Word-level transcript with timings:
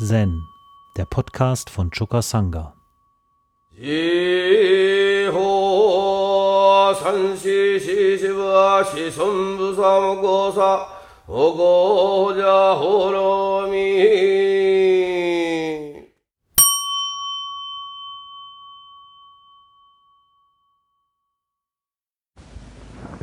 Zen, 0.00 0.46
der 0.96 1.06
Podcast 1.06 1.70
von 1.70 1.90
Choka 1.90 2.22
Sangha. 2.22 2.72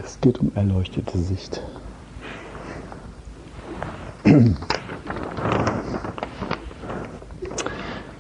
Es 0.04 0.20
geht 0.20 0.40
um 0.40 0.52
erleuchtete 0.56 1.18
Sicht. 1.20 1.62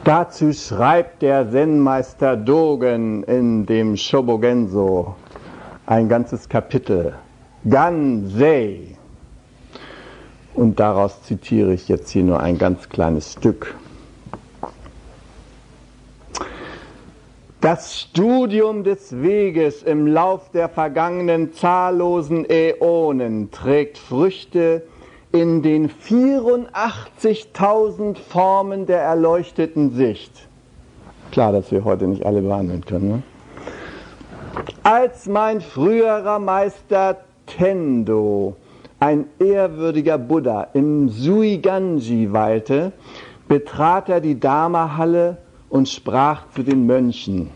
Dazu 0.05 0.53
schreibt 0.53 1.23
der 1.23 1.49
Zen-Meister 1.49 2.37
Dogen 2.37 3.23
in 3.23 3.65
dem 3.65 3.97
Shobogenso 3.97 5.15
ein 5.87 6.07
ganzes 6.07 6.47
Kapitel. 6.47 7.15
Gansei. 7.67 8.97
Und 10.53 10.79
daraus 10.79 11.23
zitiere 11.23 11.73
ich 11.73 11.87
jetzt 11.87 12.11
hier 12.11 12.21
nur 12.21 12.39
ein 12.39 12.59
ganz 12.59 12.87
kleines 12.87 13.33
Stück. 13.33 13.73
Das 17.59 17.99
Studium 17.99 18.83
des 18.83 19.23
Weges 19.23 19.81
im 19.81 20.05
Lauf 20.05 20.51
der 20.51 20.69
vergangenen 20.69 21.51
zahllosen 21.51 22.45
Äonen 22.47 23.49
trägt 23.49 23.97
Früchte, 23.97 24.83
in 25.35 25.61
den 25.61 25.89
84.000 25.89 28.17
Formen 28.17 28.85
der 28.85 29.01
erleuchteten 29.01 29.93
Sicht. 29.93 30.47
Klar, 31.31 31.51
dass 31.51 31.69
wir 31.71 31.83
heute 31.83 32.07
nicht 32.07 32.25
alle 32.25 32.41
behandeln 32.41 32.85
können. 32.85 33.09
Ne? 33.09 33.21
Als 34.83 35.27
mein 35.27 35.59
früherer 35.59 36.39
Meister 36.39 37.17
Tendo, 37.47 38.55
ein 39.01 39.25
ehrwürdiger 39.39 40.17
Buddha, 40.17 40.67
im 40.73 41.09
Suiganji 41.09 42.31
weilte, 42.31 42.93
betrat 43.49 44.07
er 44.07 44.21
die 44.21 44.39
Dharma-Halle 44.39 45.35
und 45.69 45.89
sprach 45.89 46.43
zu 46.55 46.63
den 46.63 46.85
Mönchen. 46.85 47.49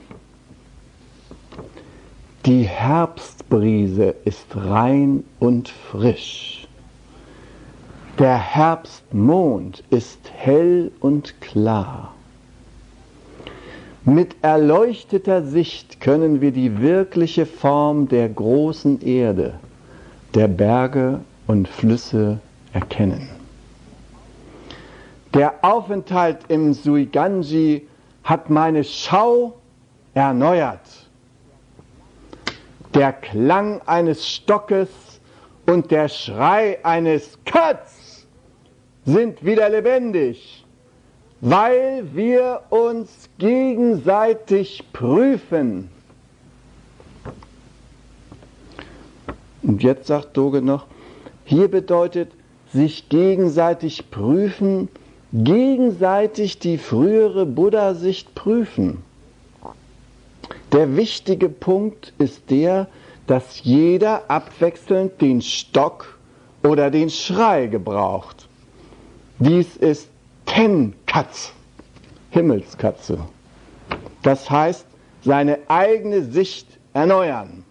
Die 2.45 2.63
Herbstbrise 2.63 4.16
ist 4.25 4.47
rein 4.53 5.23
und 5.39 5.69
frisch. 5.69 6.58
Der 8.20 8.38
Herbstmond 8.38 9.81
ist 9.92 10.20
hell 10.36 10.92
und 11.00 11.39
klar. 11.39 12.14
Mit 14.03 14.36
erleuchteter 14.42 15.42
Sicht 15.44 16.02
können 16.02 16.42
wir 16.42 16.52
die 16.52 16.81
wirkliche 16.81 17.45
Form 17.45 18.09
der 18.09 18.28
großen 18.28 19.02
Erde, 19.02 19.58
der 20.36 20.50
Berge 20.50 21.22
und 21.47 21.70
Flüsse 21.70 22.40
erkennen. 22.73 23.30
Der 25.34 25.53
Aufenthalt 25.62 26.40
im 26.50 26.73
Suiganji 26.73 27.88
hat 28.25 28.50
meine 28.50 28.84
Schau 28.84 29.56
erneuert. 30.14 31.08
Der 32.94 33.14
Klang 33.14 33.80
eines 33.86 34.28
Stockes 34.28 34.90
und 35.66 35.90
der 35.90 36.09
Schrei 36.09 36.84
eines 36.84 37.38
Katz 37.45 37.98
sind 39.09 39.43
wieder 39.43 39.69
lebendig, 39.69 40.63
weil 41.41 42.03
wir 42.13 42.61
uns 42.69 43.29
gegenseitig 43.39 44.84
prüfen. 44.94 45.89
Und 49.63 49.81
jetzt 49.81 50.07
sagt 50.07 50.38
Doge 50.38 50.61
noch, 50.61 50.85
hier 51.44 51.69
bedeutet 51.69 52.31
sich 52.72 53.09
gegenseitig 53.09 54.11
prüfen, 54.11 54.89
gegenseitig 55.34 56.59
die 56.59 56.78
frühere 56.78 57.45
Buddha-Sicht 57.47 58.35
prüfen. 58.35 59.03
Der 60.72 60.95
wichtige 60.95 61.50
Punkt 61.50 62.13
ist 62.19 62.51
der, 62.51 62.88
dass 63.25 63.63
jeder 63.63 64.29
abwechselnd 64.29 65.19
den 65.19 65.41
Stock 65.41 66.19
oder 66.63 66.91
den 66.91 67.09
Schrei 67.09 67.66
gebraucht. 67.66 68.48
Dies 69.39 69.77
ist 69.77 70.09
Tenkatz, 70.45 71.53
Himmelskatze. 72.31 73.19
Das 74.22 74.50
heißt, 74.50 74.85
seine 75.23 75.59
eigene 75.69 76.23
Sicht 76.23 76.67
erneuern. 76.94 77.63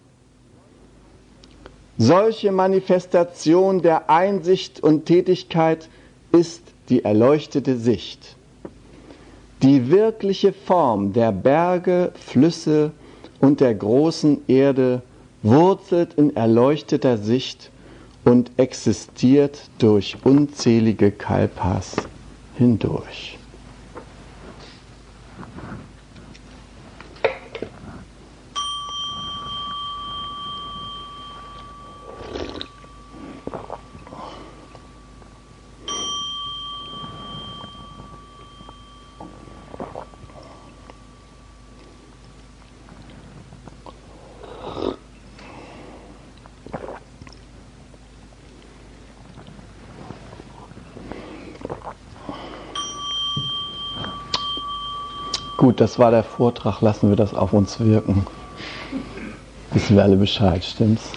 Solche 1.99 2.51
Manifestation 2.51 3.83
der 3.83 4.09
Einsicht 4.09 4.81
und 4.81 5.05
Tätigkeit 5.05 5.89
ist 6.31 6.63
die 6.89 7.03
erleuchtete 7.05 7.77
Sicht. 7.77 8.35
Die 9.61 9.91
wirkliche 9.91 10.53
Form 10.53 11.13
der 11.13 11.31
Berge, 11.31 12.13
Flüsse 12.15 12.91
und 13.41 13.59
der 13.59 13.75
großen 13.75 14.41
Erde 14.47 15.03
wurzelt 15.43 16.15
in 16.15 16.35
erleuchteter 16.35 17.17
Sicht 17.17 17.69
und 18.29 18.51
existiert 18.57 19.71
durch 19.79 20.17
unzählige 20.23 21.11
Kalpas 21.11 21.95
hindurch. 22.53 23.38
Gut, 55.59 55.81
das 55.81 55.99
war 55.99 56.09
der 56.09 56.23
Vortrag. 56.23 56.79
Lassen 56.79 57.09
wir 57.09 57.17
das 57.17 57.33
auf 57.33 57.51
uns 57.51 57.81
wirken. 57.81 58.25
Wissen 59.73 59.97
wir 59.97 60.03
alle 60.03 60.15
Bescheid, 60.15 60.63
stimmt's? 60.63 61.11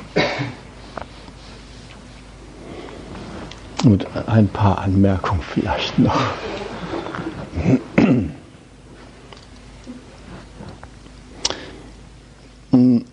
Und 3.85 4.05
ein 4.27 4.49
paar 4.49 4.79
Anmerkungen 4.79 5.43
vielleicht 5.43 5.97
noch. 6.01 6.21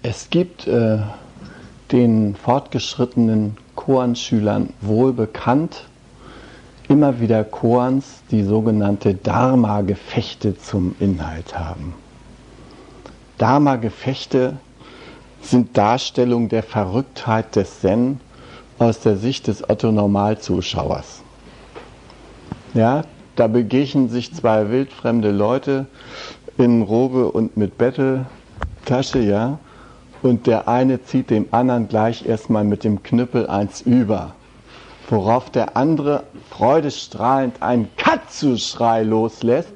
Es 0.01 0.31
gibt 0.31 0.65
äh, 0.65 0.97
den 1.91 2.35
fortgeschrittenen 2.37 3.55
Koan-Schülern 3.75 4.73
wohl 4.81 5.13
bekannt, 5.13 5.83
immer 6.89 7.19
wieder 7.19 7.43
Koans, 7.43 8.23
die 8.31 8.43
sogenannte 8.43 9.13
Dharma-Gefechte 9.13 10.57
zum 10.57 10.95
Inhalt 10.99 11.57
haben. 11.57 11.93
Dharma-Gefechte 13.37 14.57
sind 15.41 15.77
Darstellungen 15.77 16.49
der 16.49 16.63
Verrücktheit 16.63 17.55
des 17.55 17.79
Zen 17.79 18.19
aus 18.79 18.99
der 19.01 19.17
Sicht 19.17 19.47
des 19.47 19.69
Otto-Normalzuschauers. 19.69 21.21
Ja, 22.73 23.03
da 23.35 23.47
begegnen 23.47 24.09
sich 24.09 24.33
zwei 24.33 24.69
wildfremde 24.69 25.31
Leute 25.31 25.85
in 26.57 26.81
Robe 26.81 27.31
und 27.31 27.55
mit 27.55 27.77
Betteltasche, 27.77 29.19
ja, 29.19 29.59
und 30.23 30.47
der 30.47 30.67
eine 30.67 31.01
zieht 31.03 31.29
dem 31.29 31.45
anderen 31.51 31.87
gleich 31.87 32.25
erstmal 32.25 32.63
mit 32.63 32.83
dem 32.83 33.03
Knüppel 33.03 33.47
eins 33.47 33.81
über 33.81 34.33
worauf 35.11 35.49
der 35.49 35.75
andere 35.75 36.23
freudestrahlend 36.49 37.61
einen 37.61 37.89
Katzu-Schrei 37.97 39.03
loslässt, 39.03 39.73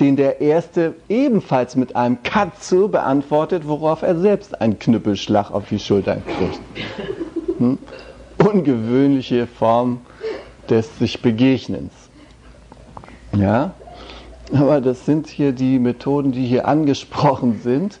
den 0.00 0.16
der 0.16 0.40
erste 0.40 0.94
ebenfalls 1.08 1.76
mit 1.76 1.94
einem 1.94 2.22
Katzu 2.22 2.88
beantwortet, 2.88 3.66
worauf 3.66 4.02
er 4.02 4.18
selbst 4.18 4.60
einen 4.60 4.78
Knüppelschlag 4.78 5.50
auf 5.50 5.68
die 5.68 5.78
Schultern 5.78 6.22
kriegt. 6.24 6.60
Hm? 7.58 7.78
Ungewöhnliche 8.38 9.46
Form 9.46 10.00
des 10.70 10.98
sich 10.98 11.20
Begegnens. 11.20 11.92
Ja, 13.36 13.74
aber 14.52 14.80
das 14.80 15.04
sind 15.04 15.28
hier 15.28 15.52
die 15.52 15.78
Methoden, 15.78 16.32
die 16.32 16.46
hier 16.46 16.66
angesprochen 16.66 17.60
sind, 17.62 17.98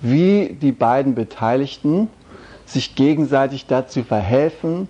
wie 0.00 0.56
die 0.60 0.72
beiden 0.72 1.14
Beteiligten 1.14 2.08
sich 2.64 2.94
gegenseitig 2.94 3.66
dazu 3.66 4.04
verhelfen, 4.04 4.88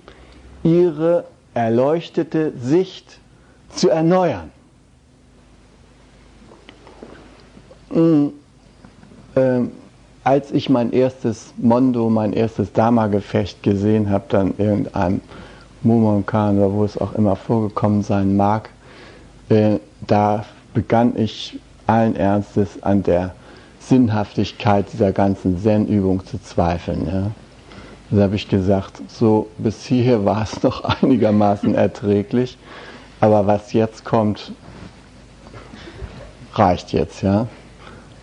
ihre 0.62 1.24
erleuchtete 1.54 2.52
Sicht 2.60 3.18
zu 3.74 3.88
erneuern. 3.88 4.50
Mhm. 7.90 8.32
Ähm, 9.36 9.72
als 10.22 10.50
ich 10.50 10.68
mein 10.68 10.92
erstes 10.92 11.54
Mondo, 11.56 12.10
mein 12.10 12.32
erstes 12.32 12.72
Dama-Gefecht 12.72 13.62
gesehen 13.62 14.10
habe, 14.10 14.24
dann 14.28 14.54
irgendeinem 14.58 15.20
Mumonkan 15.82 16.58
oder 16.58 16.72
wo 16.72 16.84
es 16.84 16.98
auch 16.98 17.14
immer 17.14 17.36
vorgekommen 17.36 18.02
sein 18.02 18.36
mag, 18.36 18.68
äh, 19.48 19.78
da 20.06 20.44
begann 20.74 21.16
ich 21.16 21.58
allen 21.86 22.16
Ernstes 22.16 22.82
an 22.82 23.02
der 23.02 23.34
Sinnhaftigkeit 23.80 24.92
dieser 24.92 25.12
ganzen 25.12 25.58
Zen-Übung 25.58 26.24
zu 26.24 26.40
zweifeln. 26.40 27.32
Da 28.10 28.22
habe 28.22 28.34
ich 28.34 28.48
gesagt, 28.48 29.00
so 29.08 29.48
bis 29.58 29.84
hierher 29.84 30.24
war 30.24 30.42
es 30.42 30.62
noch 30.62 30.84
einigermaßen 31.02 31.74
erträglich, 31.74 32.58
aber 33.20 33.46
was 33.46 33.72
jetzt 33.72 34.04
kommt, 34.04 34.52
reicht 36.54 36.92
jetzt, 36.92 37.22
ja. 37.22 37.46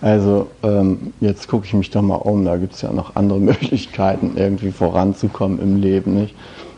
Also 0.02 0.48
ähm, 0.62 1.14
jetzt 1.22 1.48
gucke 1.48 1.66
ich 1.66 1.74
mich 1.74 1.90
doch 1.90 2.02
mal 2.02 2.16
um, 2.16 2.46
da 2.46 2.58
gibt 2.58 2.74
es 2.74 2.82
ja 2.82 2.92
noch 2.92 3.16
andere 3.16 3.40
Möglichkeiten, 3.52 4.34
irgendwie 4.36 4.72
voranzukommen 4.72 5.60
im 5.60 5.78
Leben. 5.78 6.16
Nicht? 6.16 6.36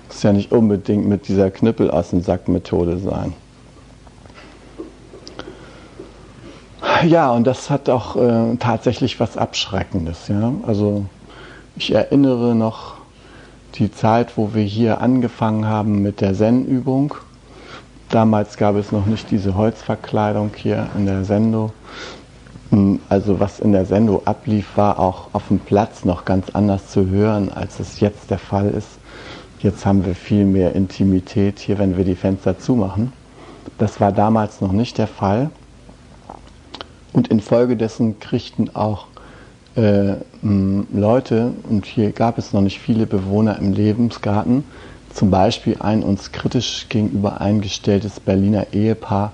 Muss 0.07 0.23
ja 0.23 0.31
nicht 0.31 0.51
unbedingt 0.51 1.07
mit 1.07 1.27
dieser 1.27 1.51
Knüppel 1.51 1.91
aus 1.91 2.11
dem 2.11 2.21
Sack 2.21 2.47
Methode 2.47 2.97
sein. 2.99 3.33
Ja, 7.05 7.31
und 7.31 7.45
das 7.45 7.69
hat 7.69 7.89
auch 7.89 8.15
äh, 8.15 8.55
tatsächlich 8.57 9.19
was 9.19 9.37
Abschreckendes. 9.37 10.27
Ja? 10.27 10.53
Also 10.65 11.05
ich 11.75 11.93
erinnere 11.93 12.55
noch 12.55 12.98
die 13.75 13.91
Zeit, 13.91 14.37
wo 14.37 14.53
wir 14.53 14.63
hier 14.63 15.01
angefangen 15.01 15.65
haben 15.65 16.01
mit 16.01 16.21
der 16.21 16.33
Zen-Übung. 16.33 17.13
Damals 18.09 18.57
gab 18.57 18.75
es 18.75 18.91
noch 18.91 19.05
nicht 19.05 19.29
diese 19.31 19.55
Holzverkleidung 19.55 20.51
hier 20.55 20.87
in 20.95 21.05
der 21.05 21.23
Sendo. 21.23 21.71
Hm, 22.71 22.99
also 23.09 23.39
was 23.39 23.59
in 23.59 23.71
der 23.71 23.85
Sendo 23.85 24.21
ablief, 24.25 24.75
war 24.75 24.99
auch 24.99 25.29
auf 25.33 25.47
dem 25.47 25.59
Platz 25.59 26.05
noch 26.05 26.25
ganz 26.25 26.49
anders 26.51 26.89
zu 26.89 27.07
hören, 27.07 27.51
als 27.51 27.79
es 27.79 27.99
jetzt 27.99 28.31
der 28.31 28.39
Fall 28.39 28.69
ist. 28.69 28.87
Jetzt 29.61 29.85
haben 29.85 30.05
wir 30.05 30.15
viel 30.15 30.45
mehr 30.45 30.73
Intimität 30.75 31.59
hier, 31.59 31.77
wenn 31.77 31.97
wir 31.97 32.05
die 32.05 32.15
Fenster 32.15 32.57
zumachen. 32.57 33.13
Das 33.77 33.99
war 33.99 34.11
damals 34.11 34.61
noch 34.61 34.71
nicht 34.71 34.97
der 34.97 35.07
Fall. 35.07 35.49
Und 37.11 37.27
infolgedessen 37.27 38.19
kriegten 38.19 38.75
auch 38.75 39.07
äh, 39.79 40.15
Leute, 40.93 41.53
und 41.69 41.85
hier 41.85 42.11
gab 42.11 42.37
es 42.37 42.53
noch 42.53 42.61
nicht 42.61 42.79
viele 42.79 43.05
Bewohner 43.05 43.57
im 43.57 43.73
Lebensgarten, 43.73 44.63
zum 45.13 45.31
Beispiel 45.31 45.77
ein 45.79 46.03
uns 46.03 46.31
kritisch 46.31 46.87
gegenüber 46.89 47.41
eingestelltes 47.41 48.19
Berliner 48.19 48.67
Ehepaar, 48.73 49.31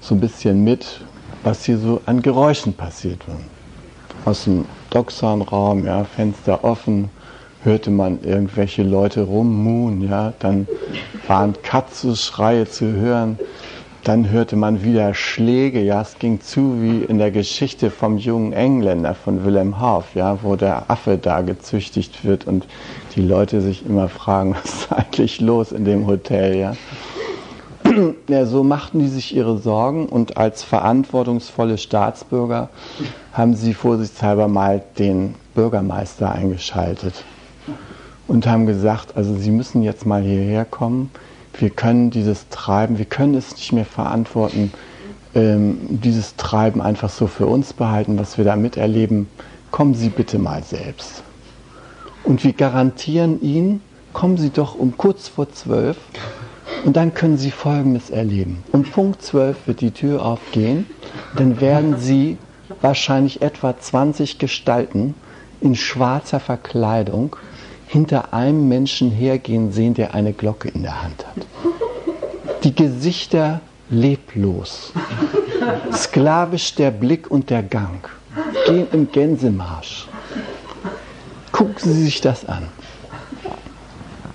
so 0.00 0.14
ein 0.14 0.20
bisschen 0.20 0.64
mit, 0.64 1.00
was 1.42 1.64
hier 1.64 1.78
so 1.78 2.00
an 2.06 2.22
Geräuschen 2.22 2.74
passiert 2.74 3.26
war. 3.26 3.38
Aus 4.24 4.44
dem 4.44 4.64
Doxan-Raum, 4.90 5.84
ja, 5.84 6.04
Fenster 6.04 6.64
offen, 6.64 7.10
hörte 7.62 7.90
man 7.90 8.22
irgendwelche 8.22 8.82
Leute 8.82 9.22
rummuhen, 9.22 10.02
ja, 10.02 10.34
dann 10.38 10.68
waren 11.26 11.54
Katzenschreie 11.62 12.68
zu 12.68 12.92
hören, 12.92 13.38
dann 14.04 14.30
hörte 14.30 14.54
man 14.54 14.84
wieder 14.84 15.14
Schläge, 15.14 15.80
ja, 15.80 16.02
es 16.02 16.18
ging 16.18 16.40
zu 16.40 16.82
wie 16.82 17.02
in 17.04 17.18
der 17.18 17.30
Geschichte 17.30 17.90
vom 17.90 18.18
jungen 18.18 18.52
Engländer 18.52 19.14
von 19.14 19.44
Wilhelm 19.44 19.80
Hauff, 19.80 20.14
ja, 20.14 20.42
wo 20.42 20.56
der 20.56 20.90
Affe 20.90 21.16
da 21.16 21.40
gezüchtigt 21.40 22.22
wird 22.24 22.46
und 22.46 22.66
die 23.16 23.22
Leute 23.22 23.62
sich 23.62 23.86
immer 23.86 24.08
fragen, 24.08 24.54
was 24.62 24.74
ist 24.74 24.92
eigentlich 24.92 25.40
los 25.40 25.72
in 25.72 25.84
dem 25.84 26.06
Hotel, 26.06 26.56
ja. 26.56 26.74
Ja, 28.28 28.46
so 28.46 28.64
machten 28.64 28.98
die 28.98 29.08
sich 29.08 29.34
ihre 29.36 29.58
Sorgen 29.58 30.06
und 30.06 30.36
als 30.36 30.62
verantwortungsvolle 30.62 31.78
Staatsbürger 31.78 32.70
haben 33.32 33.54
sie 33.54 33.74
vorsichtshalber 33.74 34.48
mal 34.48 34.82
den 34.98 35.34
Bürgermeister 35.54 36.32
eingeschaltet 36.32 37.24
und 38.26 38.46
haben 38.46 38.66
gesagt, 38.66 39.16
also 39.16 39.34
sie 39.34 39.50
müssen 39.50 39.82
jetzt 39.82 40.06
mal 40.06 40.22
hierher 40.22 40.64
kommen 40.64 41.10
wir 41.60 41.70
können 41.70 42.10
dieses 42.10 42.48
Treiben, 42.48 42.98
wir 42.98 43.04
können 43.04 43.34
es 43.34 43.56
nicht 43.56 43.72
mehr 43.72 43.84
verantworten, 43.84 44.72
ähm, 45.34 45.78
dieses 45.88 46.36
Treiben 46.36 46.80
einfach 46.80 47.10
so 47.10 47.26
für 47.26 47.46
uns 47.46 47.72
behalten, 47.72 48.18
was 48.18 48.38
wir 48.38 48.44
da 48.44 48.56
miterleben. 48.56 49.28
Kommen 49.70 49.94
Sie 49.94 50.08
bitte 50.08 50.38
mal 50.38 50.62
selbst. 50.62 51.22
Und 52.22 52.44
wir 52.44 52.52
garantieren 52.52 53.40
Ihnen, 53.42 53.82
kommen 54.12 54.36
Sie 54.36 54.50
doch 54.50 54.74
um 54.74 54.96
kurz 54.96 55.28
vor 55.28 55.52
zwölf 55.52 55.98
und 56.84 56.96
dann 56.96 57.14
können 57.14 57.36
Sie 57.36 57.50
Folgendes 57.50 58.10
erleben. 58.10 58.62
Um 58.72 58.84
Punkt 58.84 59.22
zwölf 59.22 59.66
wird 59.66 59.80
die 59.80 59.90
Tür 59.90 60.24
aufgehen, 60.24 60.86
dann 61.36 61.60
werden 61.60 61.98
Sie 61.98 62.38
wahrscheinlich 62.80 63.42
etwa 63.42 63.78
20 63.78 64.38
Gestalten 64.38 65.14
in 65.60 65.74
schwarzer 65.74 66.40
Verkleidung 66.40 67.36
hinter 67.94 68.34
einem 68.34 68.66
Menschen 68.66 69.12
hergehen 69.12 69.70
sehen, 69.70 69.94
der 69.94 70.14
eine 70.14 70.32
Glocke 70.32 70.68
in 70.68 70.82
der 70.82 71.00
Hand 71.00 71.24
hat. 71.24 71.46
Die 72.64 72.74
Gesichter 72.74 73.60
leblos, 73.88 74.92
sklavisch 75.92 76.74
der 76.74 76.90
Blick 76.90 77.30
und 77.30 77.50
der 77.50 77.62
Gang, 77.62 78.10
gehen 78.66 78.88
im 78.90 79.12
Gänsemarsch. 79.12 80.08
Gucken 81.52 81.76
Sie 81.78 82.02
sich 82.02 82.20
das 82.20 82.44
an. 82.44 82.64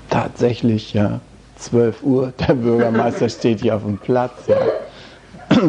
Tatsächlich, 0.10 0.94
ja, 0.94 1.20
12 1.58 2.02
Uhr, 2.04 2.34
der 2.40 2.54
Bürgermeister 2.54 3.28
steht 3.28 3.60
hier 3.60 3.76
auf 3.76 3.84
dem 3.84 3.98
Platz, 3.98 4.48
ja. 4.48 4.56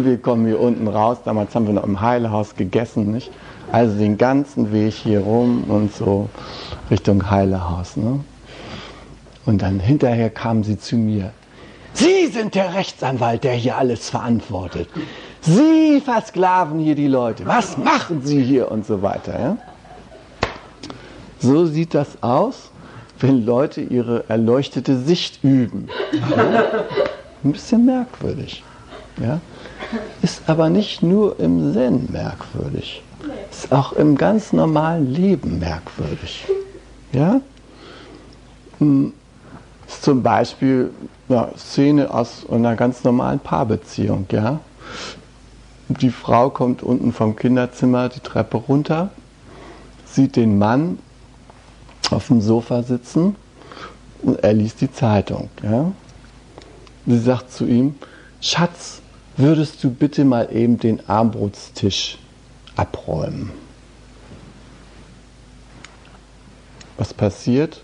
Wir 0.01 0.19
kommen 0.19 0.47
hier 0.47 0.61
unten 0.61 0.87
raus, 0.87 1.19
damals 1.25 1.57
haben 1.57 1.67
wir 1.67 1.75
noch 1.75 1.83
im 1.85 2.01
Heilehaus 2.01 2.55
gegessen, 2.55 3.11
nicht? 3.11 3.33
Also 3.73 3.97
den 3.99 4.19
ganzen 4.19 4.73
Weg 4.73 4.95
hier 4.95 5.21
rum 5.21 5.65
und 5.69 5.95
so 5.95 6.29
Richtung 6.91 7.31
Heilehaus. 7.31 7.97
Ne? 7.97 8.21
Und 9.47 9.63
dann 9.63 9.79
hinterher 9.81 10.31
kamen 10.31 10.65
sie 10.65 10.79
zu 10.79 10.97
mir. 10.97 11.33
Sie 11.93 12.27
sind 12.27 12.55
der 12.55 12.75
Rechtsanwalt, 12.75 13.45
der 13.45 13.53
hier 13.53 13.77
alles 13.77 14.11
verantwortet. 14.11 14.89
Sie 15.41 16.01
versklaven 16.01 16.79
hier 16.79 16.95
die 16.95 17.09
Leute. 17.09 17.47
Was 17.47 17.77
machen 17.79 18.23
Sie 18.25 18.43
hier 18.43 18.71
und 18.71 18.87
so 18.87 19.03
weiter. 19.03 19.41
Ja? 19.41 19.57
So 21.39 21.67
sieht 21.67 21.95
das 21.95 22.23
aus, 22.23 22.71
wenn 23.19 23.45
Leute 23.45 23.81
ihre 23.81 24.29
erleuchtete 24.29 24.99
Sicht 24.99 25.43
üben. 25.43 25.89
Ja? 26.13 26.85
Ein 27.43 27.53
bisschen 27.53 27.87
merkwürdig. 27.87 28.63
Ja? 29.21 29.41
Ist 30.23 30.43
aber 30.47 30.69
nicht 30.69 31.03
nur 31.03 31.41
im 31.41 31.73
Zen 31.73 32.09
merkwürdig. 32.13 33.03
Ist 33.63 33.73
auch 33.73 33.93
im 33.93 34.17
ganz 34.17 34.55
normalen 34.55 35.13
Leben 35.13 35.59
merkwürdig. 35.59 36.47
Ja? 37.13 37.43
Hm, 38.79 39.13
zum 39.87 40.23
Beispiel 40.23 40.91
eine 41.29 41.51
Szene 41.59 42.13
aus 42.13 42.47
einer 42.51 42.75
ganz 42.75 43.05
normalen 43.05 43.39
Paarbeziehung. 43.39 44.25
Ja? 44.33 44.61
Die 45.89 46.09
Frau 46.09 46.49
kommt 46.49 46.83
unten 46.83 47.13
vom 47.13 47.37
Kinderzimmer 47.37 48.09
die 48.09 48.21
Treppe 48.21 48.57
runter, 48.57 49.11
sieht 50.07 50.37
den 50.37 50.59
Mann 50.59 50.99
auf 52.11 52.29
dem 52.29 52.41
Sofa 52.41 52.83
sitzen 52.83 53.37
und 54.23 54.43
er 54.43 54.55
liest 54.55 54.81
die 54.81 54.91
Zeitung. 54.91 55.51
Ja? 55.63 55.93
Sie 57.07 57.19
sagt 57.19 57.53
zu 57.53 57.67
ihm, 57.67 57.97
Schatz, 58.41 59.03
würdest 59.37 59.85
du 59.85 59.91
bitte 59.91 60.25
mal 60.25 60.49
eben 60.51 60.79
den 60.79 61.07
Armbrutstisch 61.11 62.17
abräumen? 62.81 63.51
Was 66.97 67.13
passiert? 67.15 67.83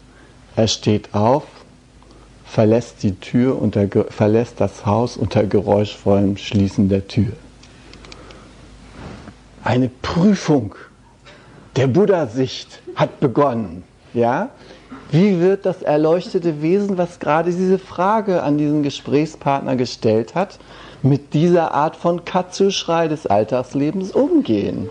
Er 0.56 0.68
steht 0.68 1.14
auf, 1.14 1.44
verlässt 2.44 3.02
die 3.02 3.14
Tür 3.14 3.60
unter, 3.60 3.86
verlässt 4.08 4.60
das 4.60 4.86
Haus 4.86 5.16
unter 5.16 5.44
geräuschvollem 5.44 6.36
Schließen 6.36 6.88
der 6.88 7.06
Tür. 7.06 7.32
Eine 9.62 9.88
Prüfung 9.88 10.74
der 11.76 11.88
Buddha-Sicht 11.88 12.80
hat 12.94 13.20
begonnen. 13.20 13.84
Ja? 14.14 14.50
Wie 15.10 15.40
wird 15.40 15.66
das 15.66 15.82
erleuchtete 15.82 16.62
Wesen, 16.62 16.96
was 16.96 17.18
gerade 17.18 17.50
diese 17.50 17.78
Frage 17.78 18.42
an 18.42 18.56
diesen 18.56 18.82
Gesprächspartner 18.82 19.76
gestellt 19.76 20.34
hat, 20.34 20.58
mit 21.08 21.34
dieser 21.34 21.72
Art 21.72 21.96
von 21.96 22.24
Katzu-Schrei 22.24 23.08
des 23.08 23.26
Alltagslebens 23.26 24.10
umgehen? 24.12 24.88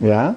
Ja? 0.00 0.36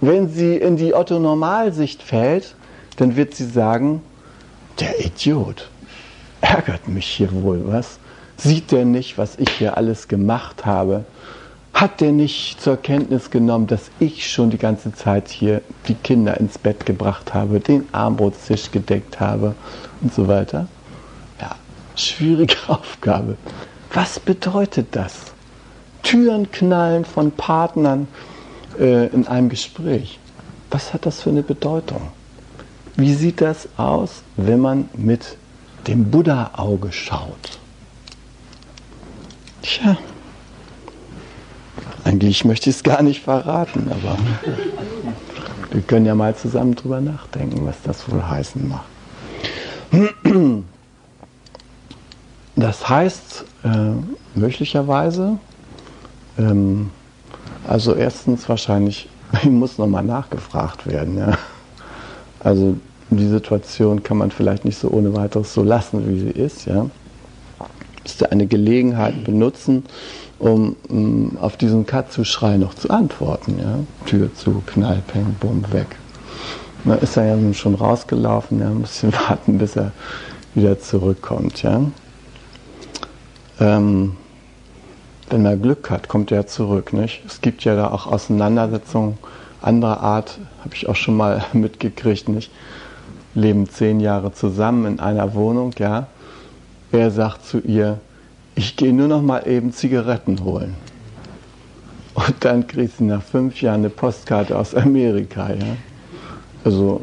Wenn 0.00 0.28
sie 0.28 0.56
in 0.56 0.76
die 0.76 0.94
Otto-Normalsicht 0.94 2.02
fällt, 2.02 2.54
dann 2.96 3.16
wird 3.16 3.34
sie 3.34 3.46
sagen, 3.46 4.02
der 4.80 5.04
Idiot 5.04 5.68
ärgert 6.40 6.88
mich 6.88 7.06
hier 7.06 7.32
wohl 7.42 7.62
was. 7.66 7.98
Sieht 8.36 8.72
der 8.72 8.84
nicht, 8.84 9.18
was 9.18 9.36
ich 9.38 9.50
hier 9.50 9.76
alles 9.76 10.08
gemacht 10.08 10.66
habe? 10.66 11.04
Hat 11.72 12.00
der 12.00 12.12
nicht 12.12 12.60
zur 12.60 12.76
Kenntnis 12.76 13.30
genommen, 13.30 13.66
dass 13.66 13.90
ich 13.98 14.30
schon 14.30 14.50
die 14.50 14.58
ganze 14.58 14.92
Zeit 14.92 15.28
hier 15.28 15.62
die 15.88 15.94
Kinder 15.94 16.38
ins 16.38 16.58
Bett 16.58 16.84
gebracht 16.84 17.32
habe, 17.32 17.60
den 17.60 17.86
Armbrotstisch 17.92 18.70
gedeckt 18.70 19.20
habe 19.20 19.54
und 20.00 20.12
so 20.12 20.28
weiter? 20.28 20.66
Schwierige 21.96 22.56
Aufgabe. 22.68 23.36
Was 23.92 24.18
bedeutet 24.18 24.88
das? 24.92 25.32
Türen 26.02 26.50
knallen 26.50 27.04
von 27.04 27.30
Partnern 27.30 28.08
äh, 28.78 29.06
in 29.08 29.26
einem 29.26 29.48
Gespräch. 29.48 30.18
Was 30.70 30.92
hat 30.94 31.06
das 31.06 31.20
für 31.22 31.30
eine 31.30 31.42
Bedeutung? 31.42 32.08
Wie 32.96 33.14
sieht 33.14 33.40
das 33.40 33.68
aus, 33.76 34.22
wenn 34.36 34.60
man 34.60 34.88
mit 34.94 35.36
dem 35.86 36.10
Buddha-Auge 36.10 36.92
schaut? 36.92 37.58
Tja, 39.62 39.96
eigentlich 42.04 42.44
möchte 42.44 42.68
ich 42.70 42.76
es 42.76 42.82
gar 42.82 43.02
nicht 43.02 43.22
verraten, 43.22 43.90
aber 43.90 44.18
wir 45.70 45.82
können 45.82 46.04
ja 46.04 46.14
mal 46.14 46.34
zusammen 46.34 46.74
drüber 46.74 47.00
nachdenken, 47.00 47.64
was 47.64 47.76
das 47.84 48.10
wohl 48.10 48.22
heißen 48.22 48.68
mag. 48.68 48.84
Das 52.72 52.88
heißt 52.88 53.44
äh, 53.64 53.68
möglicherweise, 54.34 55.36
ähm, 56.38 56.88
also 57.68 57.94
erstens 57.94 58.48
wahrscheinlich, 58.48 59.10
muss 59.44 59.76
nochmal 59.76 60.02
nachgefragt 60.02 60.86
werden. 60.86 61.18
Ja? 61.18 61.36
Also 62.40 62.76
die 63.10 63.28
Situation 63.28 64.02
kann 64.02 64.16
man 64.16 64.30
vielleicht 64.30 64.64
nicht 64.64 64.78
so 64.78 64.88
ohne 64.88 65.14
weiteres 65.14 65.52
so 65.52 65.62
lassen, 65.62 66.08
wie 66.08 66.18
sie 66.18 66.30
ist. 66.30 66.64
Ja? 66.64 66.86
Müsste 68.04 68.32
eine 68.32 68.46
Gelegenheit 68.46 69.22
benutzen, 69.22 69.84
um, 70.38 70.74
um 70.88 71.36
auf 71.36 71.58
diesen 71.58 71.84
Katzu-Schrei 71.84 72.56
noch 72.56 72.72
zu 72.72 72.88
antworten. 72.88 73.58
Ja? 73.58 73.80
Tür 74.06 74.34
zu, 74.34 74.62
Knall, 74.64 75.02
Peng, 75.08 75.36
Bumm, 75.40 75.62
weg. 75.72 75.88
Da 76.86 76.94
ist 76.94 77.18
er 77.18 77.26
ja 77.26 77.36
nun 77.36 77.52
schon 77.52 77.74
rausgelaufen, 77.74 78.60
ja, 78.60 78.68
ein 78.68 78.80
bisschen 78.80 79.12
warten, 79.28 79.58
bis 79.58 79.76
er 79.76 79.92
wieder 80.54 80.80
zurückkommt. 80.80 81.62
Ja? 81.62 81.82
Ähm, 83.62 84.16
wenn 85.30 85.42
man 85.42 85.62
Glück 85.62 85.88
hat, 85.88 86.08
kommt 86.08 86.32
er 86.32 86.48
zurück. 86.48 86.92
Nicht? 86.92 87.22
Es 87.24 87.40
gibt 87.40 87.62
ja 87.62 87.76
da 87.76 87.88
auch 87.88 88.06
Auseinandersetzungen 88.06 89.18
anderer 89.60 90.00
Art, 90.00 90.38
habe 90.64 90.74
ich 90.74 90.88
auch 90.88 90.96
schon 90.96 91.16
mal 91.16 91.44
mitgekriegt. 91.52 92.28
Nicht? 92.28 92.50
Leben 93.34 93.68
zehn 93.68 94.00
Jahre 94.00 94.32
zusammen 94.32 94.84
in 94.84 95.00
einer 95.00 95.34
Wohnung. 95.34 95.72
Ja? 95.78 96.08
Er 96.90 97.10
sagt 97.12 97.46
zu 97.46 97.60
ihr, 97.60 97.98
ich 98.56 98.76
gehe 98.76 98.92
nur 98.92 99.08
noch 99.08 99.22
mal 99.22 99.46
eben 99.46 99.72
Zigaretten 99.72 100.42
holen. 100.42 100.74
Und 102.14 102.34
dann 102.40 102.66
kriegt 102.66 102.98
sie 102.98 103.04
nach 103.04 103.22
fünf 103.22 103.62
Jahren 103.62 103.80
eine 103.80 103.90
Postkarte 103.90 104.58
aus 104.58 104.74
Amerika. 104.74 105.50
Ja? 105.50 105.76
Also 106.64 107.00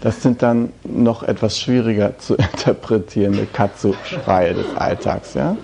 das 0.00 0.22
sind 0.22 0.42
dann 0.42 0.72
noch 0.84 1.22
etwas 1.22 1.58
schwieriger 1.58 2.16
zu 2.18 2.34
interpretierende 2.36 3.46
Katze-Schreie 3.46 4.54
des 4.54 4.76
Alltags. 4.76 5.34
Ja? 5.34 5.56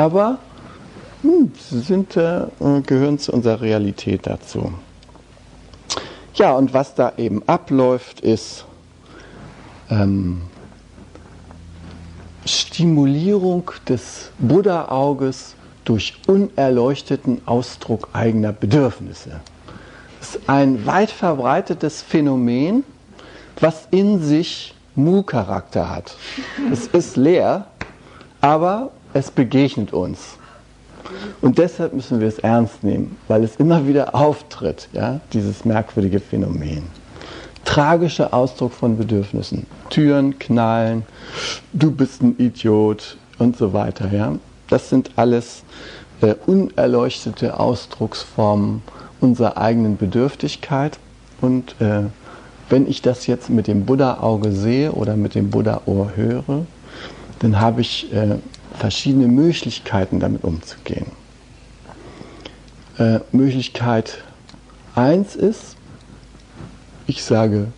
Aber 0.00 0.38
hm, 1.20 1.52
sie 1.58 1.80
sind, 1.80 2.16
äh, 2.16 2.46
gehören 2.86 3.18
zu 3.18 3.34
unserer 3.34 3.60
Realität 3.60 4.26
dazu. 4.26 4.72
Ja, 6.32 6.52
und 6.52 6.72
was 6.72 6.94
da 6.94 7.12
eben 7.18 7.42
abläuft, 7.46 8.20
ist 8.22 8.64
ähm, 9.90 10.40
Stimulierung 12.46 13.70
des 13.86 14.30
Buddha-Auges 14.38 15.54
durch 15.84 16.14
unerleuchteten 16.26 17.42
Ausdruck 17.44 18.08
eigener 18.14 18.52
Bedürfnisse. 18.52 19.40
Das 20.18 20.36
ist 20.36 20.48
ein 20.48 20.86
weit 20.86 21.10
verbreitetes 21.10 22.00
Phänomen, 22.00 22.84
was 23.60 23.86
in 23.90 24.22
sich 24.22 24.74
Mu-Charakter 24.94 25.90
hat. 25.90 26.16
Es 26.72 26.86
ist 26.86 27.18
leer, 27.18 27.66
aber 28.40 28.92
es 29.14 29.30
begegnet 29.30 29.92
uns. 29.92 30.36
Und 31.40 31.58
deshalb 31.58 31.92
müssen 31.92 32.20
wir 32.20 32.28
es 32.28 32.38
ernst 32.38 32.84
nehmen, 32.84 33.16
weil 33.26 33.42
es 33.42 33.56
immer 33.56 33.86
wieder 33.86 34.14
auftritt, 34.14 34.88
ja, 34.92 35.20
dieses 35.32 35.64
merkwürdige 35.64 36.20
Phänomen 36.20 36.84
tragischer 37.64 38.34
Ausdruck 38.34 38.72
von 38.72 38.96
Bedürfnissen. 38.96 39.66
Türen 39.90 40.38
knallen, 40.38 41.04
du 41.72 41.90
bist 41.90 42.22
ein 42.22 42.34
Idiot 42.38 43.16
und 43.38 43.56
so 43.56 43.72
weiter. 43.72 44.12
Ja? 44.12 44.34
Das 44.68 44.88
sind 44.88 45.12
alles 45.16 45.62
äh, 46.20 46.34
unerleuchtete 46.46 47.58
Ausdrucksformen 47.60 48.82
unserer 49.20 49.56
eigenen 49.56 49.96
Bedürftigkeit. 49.96 50.98
Und 51.40 51.80
äh, 51.80 52.02
wenn 52.68 52.88
ich 52.88 53.02
das 53.02 53.26
jetzt 53.26 53.50
mit 53.50 53.66
dem 53.66 53.84
Buddha-Auge 53.84 54.52
sehe 54.52 54.92
oder 54.92 55.16
mit 55.16 55.34
dem 55.34 55.50
Buddha-Ohr 55.50 56.12
höre, 56.16 56.66
dann 57.40 57.60
habe 57.60 57.82
ich 57.82 58.12
äh, 58.12 58.36
verschiedene 58.80 59.28
Möglichkeiten, 59.28 60.20
damit 60.20 60.42
umzugehen. 60.42 61.06
Äh, 62.98 63.20
Möglichkeit 63.30 64.24
1 64.94 65.36
ist, 65.36 65.76
ich 67.06 67.22
sage, 67.22 67.68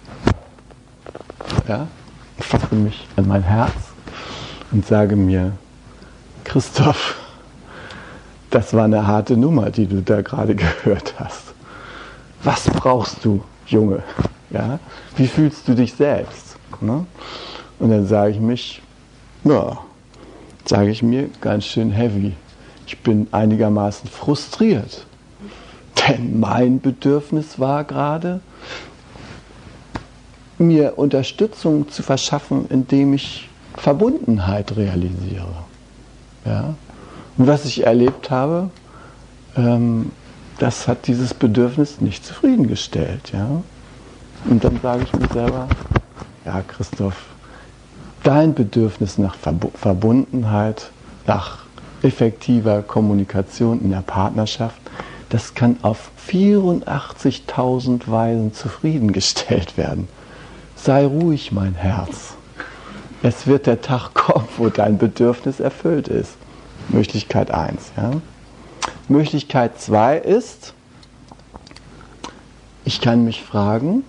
ja, 1.66 1.88
fasse 2.38 2.74
mich 2.76 3.06
an 3.16 3.26
mein 3.26 3.42
Herz 3.42 3.72
und 4.70 4.86
sage 4.86 5.16
mir, 5.16 5.52
Christoph, 6.44 7.18
das 8.50 8.72
war 8.72 8.84
eine 8.84 9.04
harte 9.04 9.36
Nummer, 9.36 9.70
die 9.70 9.86
du 9.86 10.02
da 10.02 10.22
gerade 10.22 10.54
gehört 10.84 11.14
hast. 11.18 11.52
Was 12.44 12.64
brauchst 12.64 13.24
du, 13.24 13.42
Junge? 13.66 14.04
Ja? 14.50 14.78
Wie 15.16 15.26
fühlst 15.26 15.66
du 15.66 15.74
dich 15.74 15.94
selbst? 15.94 16.56
Ne? 16.80 17.06
Und 17.80 17.90
dann 17.90 18.06
sage 18.06 18.32
ich 18.32 18.40
mich, 18.40 18.82
ja, 19.42 19.78
sage 20.72 20.90
ich 20.90 21.02
mir 21.02 21.28
ganz 21.42 21.66
schön 21.66 21.90
heavy. 21.90 22.32
Ich 22.86 22.98
bin 23.00 23.28
einigermaßen 23.30 24.08
frustriert. 24.08 25.04
Denn 26.08 26.40
mein 26.40 26.80
Bedürfnis 26.80 27.58
war 27.58 27.84
gerade, 27.84 28.40
mir 30.56 30.96
Unterstützung 30.96 31.90
zu 31.90 32.02
verschaffen, 32.02 32.64
indem 32.70 33.12
ich 33.12 33.50
Verbundenheit 33.74 34.74
realisiere. 34.74 35.54
Ja? 36.46 36.74
Und 37.36 37.46
was 37.46 37.66
ich 37.66 37.84
erlebt 37.84 38.30
habe, 38.30 38.70
ähm, 39.58 40.10
das 40.58 40.88
hat 40.88 41.06
dieses 41.06 41.34
Bedürfnis 41.34 42.00
nicht 42.00 42.24
zufriedengestellt. 42.24 43.30
Ja? 43.34 43.62
Und 44.46 44.64
dann 44.64 44.80
sage 44.82 45.02
ich 45.02 45.12
mir 45.12 45.28
selber, 45.28 45.68
ja 46.46 46.62
Christoph, 46.66 47.31
dein 48.22 48.54
Bedürfnis 48.54 49.18
nach 49.18 49.36
Verbundenheit, 49.36 50.90
nach 51.26 51.64
effektiver 52.02 52.82
Kommunikation 52.82 53.80
in 53.80 53.90
der 53.90 54.02
Partnerschaft, 54.02 54.80
das 55.28 55.54
kann 55.54 55.76
auf 55.82 56.10
84.000 56.28 58.10
Weisen 58.10 58.52
zufriedengestellt 58.52 59.76
werden. 59.76 60.08
Sei 60.76 61.06
ruhig, 61.06 61.52
mein 61.52 61.74
Herz. 61.74 62.34
Es 63.22 63.46
wird 63.46 63.66
der 63.66 63.80
Tag 63.80 64.14
kommen, 64.14 64.48
wo 64.56 64.68
dein 64.68 64.98
Bedürfnis 64.98 65.60
erfüllt 65.60 66.08
ist. 66.08 66.32
Möglichkeit 66.88 67.52
1. 67.52 67.92
Ja? 67.96 68.10
Möglichkeit 69.08 69.80
2 69.80 70.18
ist, 70.18 70.74
ich 72.84 73.00
kann 73.00 73.24
mich 73.24 73.42
fragen, 73.42 74.02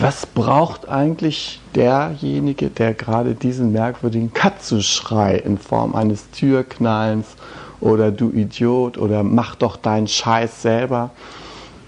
was 0.00 0.24
braucht 0.26 0.88
eigentlich 0.88 1.60
derjenige, 1.74 2.70
der 2.70 2.94
gerade 2.94 3.34
diesen 3.34 3.72
merkwürdigen 3.72 4.32
Katzenschrei 4.32 5.36
in 5.36 5.58
Form 5.58 5.94
eines 5.94 6.30
Türknallens 6.30 7.26
oder 7.80 8.10
du 8.10 8.30
Idiot 8.30 8.96
oder 8.96 9.22
mach 9.22 9.54
doch 9.56 9.76
deinen 9.76 10.08
Scheiß 10.08 10.62
selber, 10.62 11.10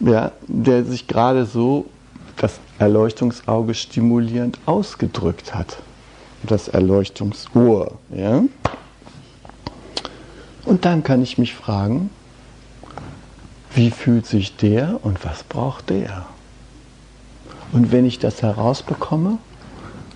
ja, 0.01 0.33
der 0.47 0.85
sich 0.85 1.07
gerade 1.07 1.47
so 1.47 1.87
das 2.37 2.61
Erleuchtungsauge 2.79 3.75
stimulierend 3.75 4.59
ausgedrückt 4.67 5.55
hat. 5.55 5.79
Das 6.43 6.69
Erleuchtungsohr. 6.69 7.93
Ja? 8.15 8.43
Und 10.65 10.85
dann 10.85 11.03
kann 11.03 11.23
ich 11.23 11.39
mich 11.39 11.55
fragen, 11.55 12.11
wie 13.75 13.91
fühlt 13.91 14.27
sich 14.27 14.57
der 14.57 14.99
und 15.03 15.25
was 15.25 15.45
braucht 15.45 15.91
der? 15.91 16.27
Und 17.73 17.91
wenn 17.91 18.05
ich 18.05 18.19
das 18.19 18.43
herausbekomme, 18.43 19.39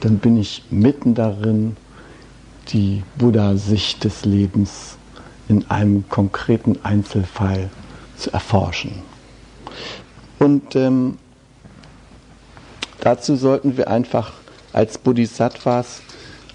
dann 0.00 0.18
bin 0.18 0.36
ich 0.36 0.64
mitten 0.70 1.14
darin, 1.14 1.76
die 2.68 3.02
Buddha-Sicht 3.16 4.04
des 4.04 4.24
Lebens 4.24 4.96
in 5.48 5.70
einem 5.70 6.08
konkreten 6.08 6.78
Einzelfall 6.82 7.70
zu 8.16 8.32
erforschen. 8.32 9.02
Und 10.38 10.76
ähm, 10.76 11.18
dazu 13.00 13.36
sollten 13.36 13.76
wir 13.76 13.88
einfach 13.88 14.32
als 14.72 14.98
Bodhisattvas 14.98 16.02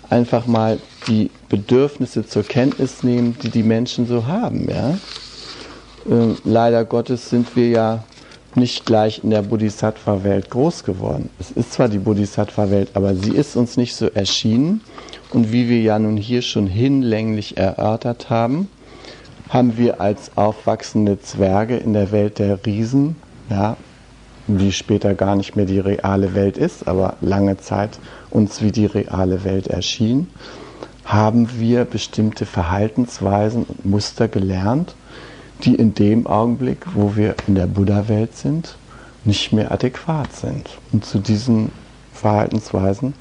einfach 0.09 0.45
mal 0.45 0.79
die 1.07 1.31
Bedürfnisse 1.49 2.27
zur 2.27 2.43
Kenntnis 2.43 3.01
nehmen, 3.01 3.37
die 3.41 3.49
die 3.49 3.63
Menschen 3.63 4.05
so 4.05 4.27
haben. 4.27 4.69
Ja? 4.69 4.91
Äh, 6.09 6.35
leider 6.43 6.85
Gottes 6.85 7.29
sind 7.29 7.55
wir 7.55 7.69
ja 7.69 8.03
nicht 8.55 8.85
gleich 8.85 9.23
in 9.23 9.29
der 9.29 9.43
Bodhisattva-Welt 9.43 10.49
groß 10.49 10.83
geworden. 10.83 11.29
Es 11.39 11.51
ist 11.51 11.73
zwar 11.73 11.89
die 11.89 11.99
Bodhisattva-Welt, 11.99 12.89
aber 12.93 13.15
sie 13.15 13.31
ist 13.31 13.55
uns 13.55 13.77
nicht 13.77 13.95
so 13.95 14.07
erschienen. 14.07 14.81
Und 15.31 15.51
wie 15.51 15.69
wir 15.69 15.81
ja 15.81 15.97
nun 15.97 16.17
hier 16.17 16.41
schon 16.41 16.67
hinlänglich 16.67 17.57
erörtert 17.57 18.29
haben, 18.29 18.67
haben 19.49 19.77
wir 19.77 20.01
als 20.01 20.31
aufwachsende 20.35 21.19
Zwerge 21.21 21.77
in 21.77 21.93
der 21.93 22.11
Welt 22.11 22.39
der 22.39 22.65
Riesen, 22.65 23.15
ja, 23.49 23.77
die 24.47 24.71
später 24.71 25.13
gar 25.13 25.35
nicht 25.35 25.55
mehr 25.55 25.65
die 25.65 25.79
reale 25.79 26.33
Welt 26.35 26.57
ist, 26.57 26.87
aber 26.87 27.15
lange 27.21 27.57
Zeit 27.57 27.99
uns 28.29 28.61
wie 28.61 28.71
die 28.71 28.85
reale 28.85 29.43
Welt 29.43 29.67
erschien, 29.67 30.27
haben 31.05 31.49
wir 31.59 31.85
bestimmte 31.85 32.45
Verhaltensweisen 32.45 33.63
und 33.63 33.85
Muster 33.85 34.27
gelernt, 34.27 34.95
die 35.63 35.75
in 35.75 35.93
dem 35.93 36.27
Augenblick, 36.27 36.85
wo 36.93 37.15
wir 37.15 37.35
in 37.47 37.55
der 37.55 37.67
Buddha-Welt 37.67 38.35
sind, 38.35 38.75
nicht 39.23 39.53
mehr 39.53 39.71
adäquat 39.71 40.33
sind. 40.33 40.69
Und 40.91 41.05
zu 41.05 41.19
diesen 41.19 41.71
Verhaltensweisen 42.13 43.13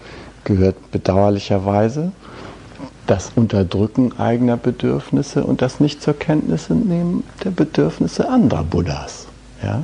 gehört 0.45 0.91
bedauerlicherweise 0.91 2.13
das 3.07 3.33
Unterdrücken 3.35 4.19
eigener 4.19 4.57
Bedürfnisse 4.57 5.45
und 5.45 5.63
das 5.63 5.81
nicht 5.81 6.03
zur 6.03 6.15
Kenntnis 6.15 6.71
nehmen 6.71 7.25
der 7.45 7.51
Bedürfnisse 7.51 8.29
anderer 8.29 8.65
Buddhas. 8.65 9.27
Ja? 9.63 9.83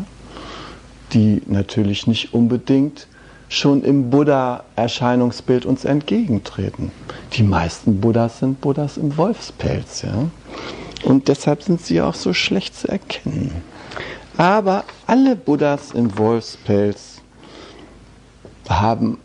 Die 1.13 1.43
natürlich 1.47 2.07
nicht 2.07 2.35
unbedingt 2.35 3.09
schon 3.49 3.83
im 3.83 4.11
Buddha-Erscheinungsbild 4.11 5.67
uns 5.67 5.85
entgegentreten. 5.85 6.91
Die 7.35 7.43
meisten 7.43 8.01
Buddhas 8.01 8.39
sind 8.39 8.61
Buddhas 8.61 8.97
im 8.97 9.17
Wolfspelz. 9.17 10.03
Ja? 10.03 10.27
Und 11.05 11.29
deshalb 11.29 11.63
sind 11.63 11.81
sie 11.85 12.01
auch 12.01 12.15
so 12.15 12.33
schlecht 12.33 12.77
zu 12.77 12.89
erkennen. 12.89 13.63
Aber 14.37 14.85
alle 15.07 15.37
Buddhas 15.37 15.93
im 15.93 16.19
Wolfspelz 16.19 17.23
haben 18.69 19.19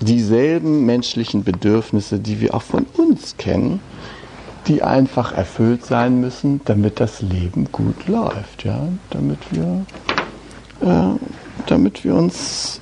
dieselben 0.00 0.84
menschlichen 0.84 1.44
Bedürfnisse, 1.44 2.18
die 2.18 2.40
wir 2.40 2.54
auch 2.54 2.62
von 2.62 2.86
uns 2.96 3.36
kennen, 3.36 3.80
die 4.66 4.82
einfach 4.82 5.32
erfüllt 5.32 5.84
sein 5.84 6.20
müssen, 6.20 6.60
damit 6.64 7.00
das 7.00 7.22
Leben 7.22 7.68
gut 7.72 8.06
läuft, 8.06 8.64
ja? 8.64 8.88
damit, 9.10 9.38
wir, 9.50 9.84
äh, 10.82 11.16
damit 11.66 12.04
wir 12.04 12.14
uns 12.14 12.80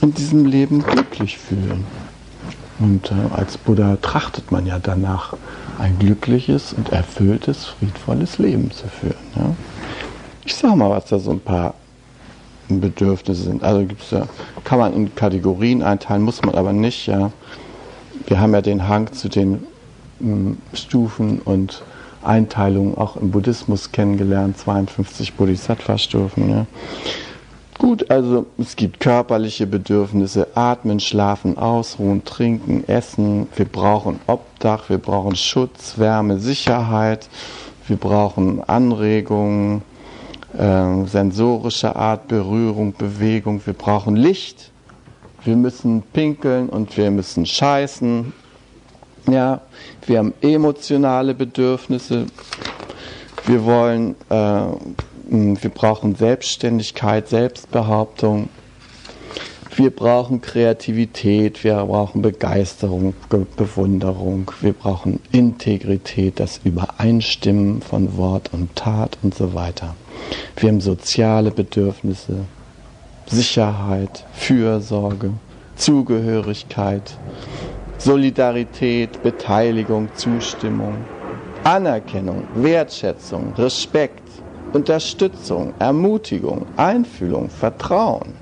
in 0.00 0.14
diesem 0.14 0.46
Leben 0.46 0.82
glücklich 0.82 1.38
fühlen. 1.38 1.84
Und 2.80 3.12
äh, 3.12 3.34
als 3.34 3.58
Buddha 3.58 3.96
trachtet 4.00 4.50
man 4.50 4.66
ja 4.66 4.78
danach, 4.78 5.34
ein 5.78 5.98
glückliches 5.98 6.74
und 6.74 6.90
erfülltes, 6.90 7.66
friedvolles 7.66 8.38
Leben 8.38 8.70
zu 8.70 8.86
führen. 8.88 9.14
Ja? 9.34 9.54
Ich 10.44 10.54
sage 10.54 10.76
mal, 10.76 10.90
was 10.90 11.06
da 11.06 11.18
so 11.18 11.30
ein 11.30 11.40
paar 11.40 11.74
Bedürfnisse 12.68 13.42
sind. 13.42 13.62
Also 13.62 13.86
gibt's 13.86 14.10
ja, 14.10 14.26
kann 14.64 14.78
man 14.78 14.94
in 14.94 15.14
Kategorien 15.14 15.82
einteilen, 15.82 16.22
muss 16.22 16.42
man 16.42 16.54
aber 16.54 16.72
nicht. 16.72 17.06
Ja. 17.06 17.32
Wir 18.26 18.40
haben 18.40 18.52
ja 18.52 18.60
den 18.60 18.86
Hang 18.88 19.12
zu 19.12 19.28
den 19.28 19.66
mh, 20.20 20.34
hm, 20.34 20.58
Stufen 20.74 21.40
und 21.40 21.82
Einteilungen 22.22 22.96
auch 22.96 23.16
im 23.16 23.30
Buddhismus 23.30 23.92
kennengelernt, 23.92 24.58
52 24.58 25.34
Bodhisattva-Stufen. 25.34 26.50
Ja. 26.50 26.66
Gut, 27.80 28.10
also 28.10 28.44
es 28.58 28.76
gibt 28.76 29.00
körperliche 29.00 29.66
Bedürfnisse, 29.66 30.48
atmen, 30.54 31.00
schlafen, 31.00 31.56
ausruhen, 31.56 32.22
trinken, 32.26 32.84
essen. 32.86 33.48
Wir 33.56 33.64
brauchen 33.64 34.20
Obdach, 34.26 34.90
wir 34.90 34.98
brauchen 34.98 35.34
Schutz, 35.34 35.96
Wärme, 35.96 36.38
Sicherheit. 36.38 37.30
Wir 37.88 37.96
brauchen 37.96 38.62
Anregungen, 38.68 39.80
äh, 40.58 41.06
sensorische 41.06 41.96
Art, 41.96 42.28
Berührung, 42.28 42.92
Bewegung. 42.92 43.62
Wir 43.64 43.72
brauchen 43.72 44.14
Licht. 44.14 44.72
Wir 45.42 45.56
müssen 45.56 46.02
pinkeln 46.02 46.68
und 46.68 46.94
wir 46.98 47.10
müssen 47.10 47.46
scheißen. 47.46 48.34
Ja, 49.26 49.62
wir 50.06 50.18
haben 50.18 50.34
emotionale 50.42 51.32
Bedürfnisse. 51.32 52.26
Wir 53.46 53.64
wollen 53.64 54.16
äh, 54.28 54.64
wir 55.30 55.70
brauchen 55.70 56.16
Selbstständigkeit, 56.16 57.28
Selbstbehauptung. 57.28 58.48
Wir 59.76 59.90
brauchen 59.90 60.40
Kreativität, 60.40 61.62
wir 61.62 61.76
brauchen 61.84 62.20
Begeisterung, 62.20 63.14
Bewunderung, 63.56 64.50
wir 64.60 64.72
brauchen 64.72 65.20
Integrität, 65.30 66.40
das 66.40 66.60
Übereinstimmen 66.64 67.80
von 67.80 68.16
Wort 68.16 68.50
und 68.52 68.74
Tat 68.74 69.18
und 69.22 69.32
so 69.32 69.54
weiter. 69.54 69.94
Wir 70.56 70.70
haben 70.70 70.80
soziale 70.80 71.52
Bedürfnisse, 71.52 72.44
Sicherheit, 73.26 74.26
Fürsorge, 74.32 75.30
Zugehörigkeit, 75.76 77.16
Solidarität, 77.98 79.22
Beteiligung, 79.22 80.08
Zustimmung, 80.16 80.96
Anerkennung, 81.62 82.48
Wertschätzung, 82.54 83.54
Respekt, 83.56 84.19
Unterstützung, 84.72 85.74
Ermutigung, 85.78 86.66
Einfühlung, 86.76 87.50
Vertrauen, 87.50 88.34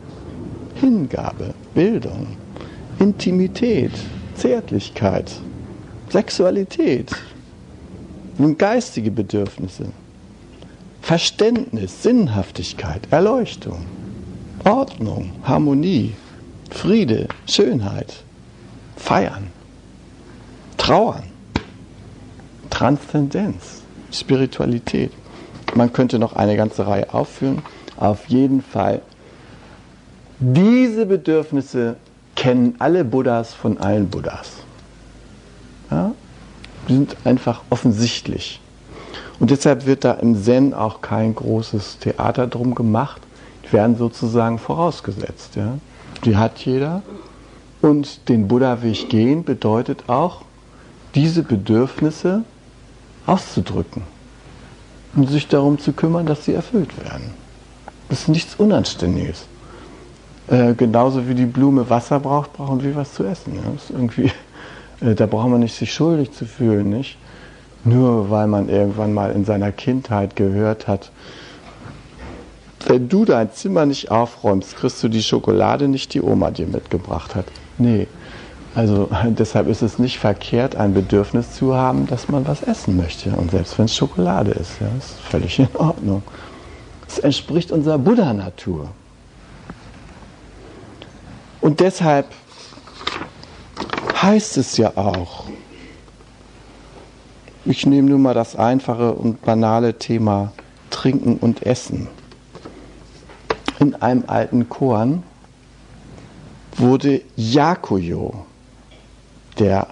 Hingabe, 0.75 1.55
Bildung, 1.75 2.27
Intimität, 2.99 3.93
Zärtlichkeit, 4.35 5.31
Sexualität, 6.11 7.11
geistige 8.57 9.11
Bedürfnisse, 9.11 9.87
Verständnis, 11.01 12.03
Sinnhaftigkeit, 12.03 13.03
Erleuchtung, 13.11 13.85
Ordnung, 14.65 15.33
Harmonie, 15.45 16.15
Friede, 16.71 17.29
Schönheit, 17.47 18.23
Feiern, 18.97 19.49
Trauern, 20.77 21.25
Transzendenz, 22.71 23.83
Spiritualität. 24.13 25.13
Man 25.75 25.93
könnte 25.93 26.19
noch 26.19 26.35
eine 26.35 26.57
ganze 26.57 26.87
Reihe 26.87 27.13
aufführen. 27.13 27.63
Auf 27.97 28.29
jeden 28.29 28.63
Fall, 28.63 29.03
diese 30.39 31.07
Bedürfnisse 31.07 31.97
kennen 32.37 32.77
alle 32.79 33.05
Buddhas 33.05 33.55
von 33.55 33.79
allen 33.79 34.09
Buddhas. 34.09 34.53
Ja? 35.91 36.13
Die 36.89 36.95
sind 36.95 37.17
einfach 37.25 37.63
offensichtlich. 37.71 38.61
Und 39.41 39.51
deshalb 39.51 39.87
wird 39.87 40.05
da 40.05 40.13
im 40.13 40.41
Zen 40.43 40.75
auch 40.75 41.01
kein 41.01 41.35
großes 41.35 41.99
Theater 41.99 42.47
drum 42.47 42.75
gemacht. 42.75 43.21
Die 43.65 43.73
werden 43.73 43.97
sozusagen 43.97 44.59
vorausgesetzt. 44.59 45.57
Ja? 45.57 45.79
Die 46.25 46.37
hat 46.37 46.59
jeder. 46.61 47.03
Und 47.83 48.29
den 48.29 48.49
Buddha-Weg 48.49 49.09
gehen 49.09 49.45
bedeutet 49.45 50.09
auch, 50.09 50.43
diese 51.15 51.43
Bedürfnisse 51.43 52.45
auszudrücken 53.27 54.03
und 55.15 55.29
sich 55.29 55.49
darum 55.49 55.79
zu 55.79 55.93
kümmern, 55.93 56.27
dass 56.27 56.45
sie 56.45 56.55
erfüllt 56.55 56.97
werden. 57.03 57.31
Das 58.09 58.21
ist 58.21 58.29
nichts 58.29 58.55
Unanständiges. 58.57 59.47
Äh, 60.49 60.75
genauso 60.75 61.29
wie 61.29 61.35
die 61.35 61.47
Blume 61.47 61.89
Wasser 61.91 62.21
braucht, 62.21 62.55
brauchen 62.55 62.83
wir 62.83 62.97
was 62.97 63.13
zu 63.13 63.25
essen. 63.25 63.55
Ja? 63.55 63.63
Ist 63.75 63.91
irgendwie, 63.91 64.31
äh, 65.01 65.15
da 65.15 65.27
braucht 65.27 65.49
man 65.49 65.61
nicht 65.61 65.75
sich 65.75 65.93
schuldig 65.93 66.33
zu 66.33 66.47
fühlen, 66.47 66.91
nicht? 66.91 67.19
Nur 67.85 68.31
weil 68.31 68.47
man 68.47 68.69
irgendwann 68.69 69.13
mal 69.13 69.33
in 69.33 69.45
seiner 69.45 69.73
Kindheit 69.73 70.37
gehört 70.37 70.89
hat, 70.89 71.11
wenn 72.87 73.09
du 73.09 73.25
dein 73.25 73.53
Zimmer 73.53 73.87
nicht 73.87 74.11
aufräumst, 74.11 74.77
kriegst 74.77 75.03
du 75.03 75.09
die 75.09 75.23
Schokolade 75.23 75.89
nicht, 75.89 76.15
die 76.15 76.23
Oma 76.23 76.51
dir 76.51 76.67
mitgebracht 76.67 77.35
hat. 77.35 77.45
Nee, 77.77 78.07
also 78.79 79.09
deshalb 79.25 79.67
ist 79.67 79.83
es 79.83 79.99
nicht 79.99 80.19
verkehrt, 80.19 80.77
ein 80.77 80.95
Bedürfnis 80.95 81.53
zu 81.53 81.75
haben, 81.75 82.07
dass 82.07 82.29
man 82.29 82.47
was 82.47 82.63
essen 82.63 82.97
möchte. 82.97 83.31
Und 83.31 83.51
selbst 83.51 83.77
wenn 83.77 83.87
es 83.87 83.97
Schokolade 83.97 84.53
ist, 84.53 84.81
ja, 84.81 84.87
ist 84.97 85.19
völlig 85.21 85.59
in 85.59 85.69
Ordnung. 85.75 86.23
Es 87.09 87.19
entspricht 87.19 87.73
unserer 87.73 87.99
Buddha-Natur. 87.99 88.89
Und 91.61 91.81
deshalb 91.81 92.27
heißt 94.23 94.57
es 94.59 94.77
ja 94.77 94.93
auch, 94.95 95.45
ich 97.65 97.85
nehme 97.85 98.09
nur 98.09 98.19
mal 98.21 98.35
das 98.35 98.55
einfache 98.55 99.13
und 99.13 99.43
banale 99.43 99.99
Thema 99.99 100.53
Trinken 100.91 101.37
und 101.39 101.67
Essen. 101.67 102.07
In 103.81 103.97
einem 103.97 104.25
alten 104.29 104.69
Korn 104.69 105.25
wurde 106.77 107.23
Yakuyo, 107.37 108.47
der 109.59 109.89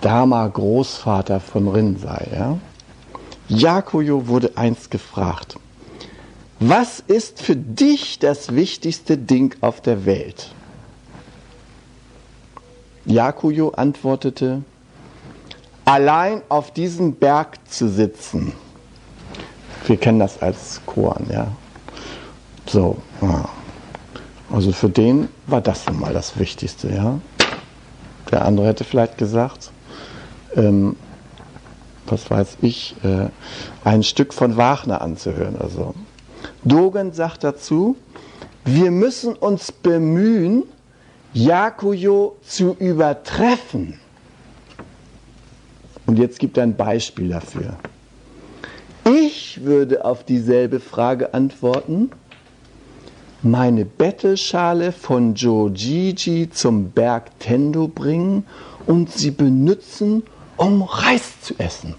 Dharma-Großvater 0.00 1.40
von 1.40 1.68
Rinzai, 1.68 2.28
ja? 2.34 2.58
Yakuyo 3.48 4.26
wurde 4.26 4.52
einst 4.56 4.90
gefragt, 4.90 5.56
was 6.60 7.00
ist 7.00 7.42
für 7.42 7.56
dich 7.56 8.18
das 8.18 8.54
wichtigste 8.54 9.18
Ding 9.18 9.54
auf 9.60 9.80
der 9.80 10.06
Welt? 10.06 10.50
Yakuyo 13.06 13.70
antwortete, 13.70 14.62
allein 15.84 16.40
auf 16.48 16.72
diesem 16.72 17.14
Berg 17.14 17.58
zu 17.68 17.88
sitzen. 17.88 18.52
Wir 19.86 19.98
kennen 19.98 20.18
das 20.18 20.40
als 20.40 20.80
Korn, 20.86 21.26
ja. 21.30 21.48
So, 22.66 22.96
ja. 23.20 23.46
also 24.50 24.72
für 24.72 24.88
den 24.88 25.28
war 25.46 25.60
das 25.60 25.86
nun 25.86 26.00
mal 26.00 26.14
das 26.14 26.38
Wichtigste, 26.38 26.88
ja. 26.88 27.20
Der 28.30 28.44
andere 28.44 28.66
hätte 28.66 28.84
vielleicht 28.84 29.18
gesagt, 29.18 29.70
ähm, 30.56 30.96
was 32.06 32.30
weiß 32.30 32.58
ich, 32.62 32.96
äh, 33.02 33.28
ein 33.84 34.02
Stück 34.02 34.34
von 34.34 34.56
Wagner 34.56 35.00
anzuhören. 35.00 35.56
Also 35.58 35.94
Dogen 36.64 37.12
sagt 37.12 37.44
dazu, 37.44 37.96
wir 38.64 38.90
müssen 38.90 39.34
uns 39.34 39.72
bemühen, 39.72 40.64
Yakuyo 41.32 42.36
zu 42.42 42.76
übertreffen. 42.78 43.98
Und 46.06 46.18
jetzt 46.18 46.38
gibt 46.38 46.56
er 46.56 46.62
ein 46.64 46.76
Beispiel 46.76 47.30
dafür. 47.30 47.76
Ich 49.04 49.64
würde 49.64 50.04
auf 50.04 50.24
dieselbe 50.24 50.80
Frage 50.80 51.34
antworten, 51.34 52.10
meine 53.44 53.84
Bettelschale 53.84 54.90
von 54.90 55.34
Jojiji 55.34 56.48
zum 56.50 56.90
Berg 56.90 57.38
Tendo 57.38 57.88
bringen 57.88 58.46
und 58.86 59.12
sie 59.12 59.30
benutzen, 59.30 60.22
um 60.56 60.82
Reis 60.82 61.40
zu 61.42 61.54
essen. 61.58 61.94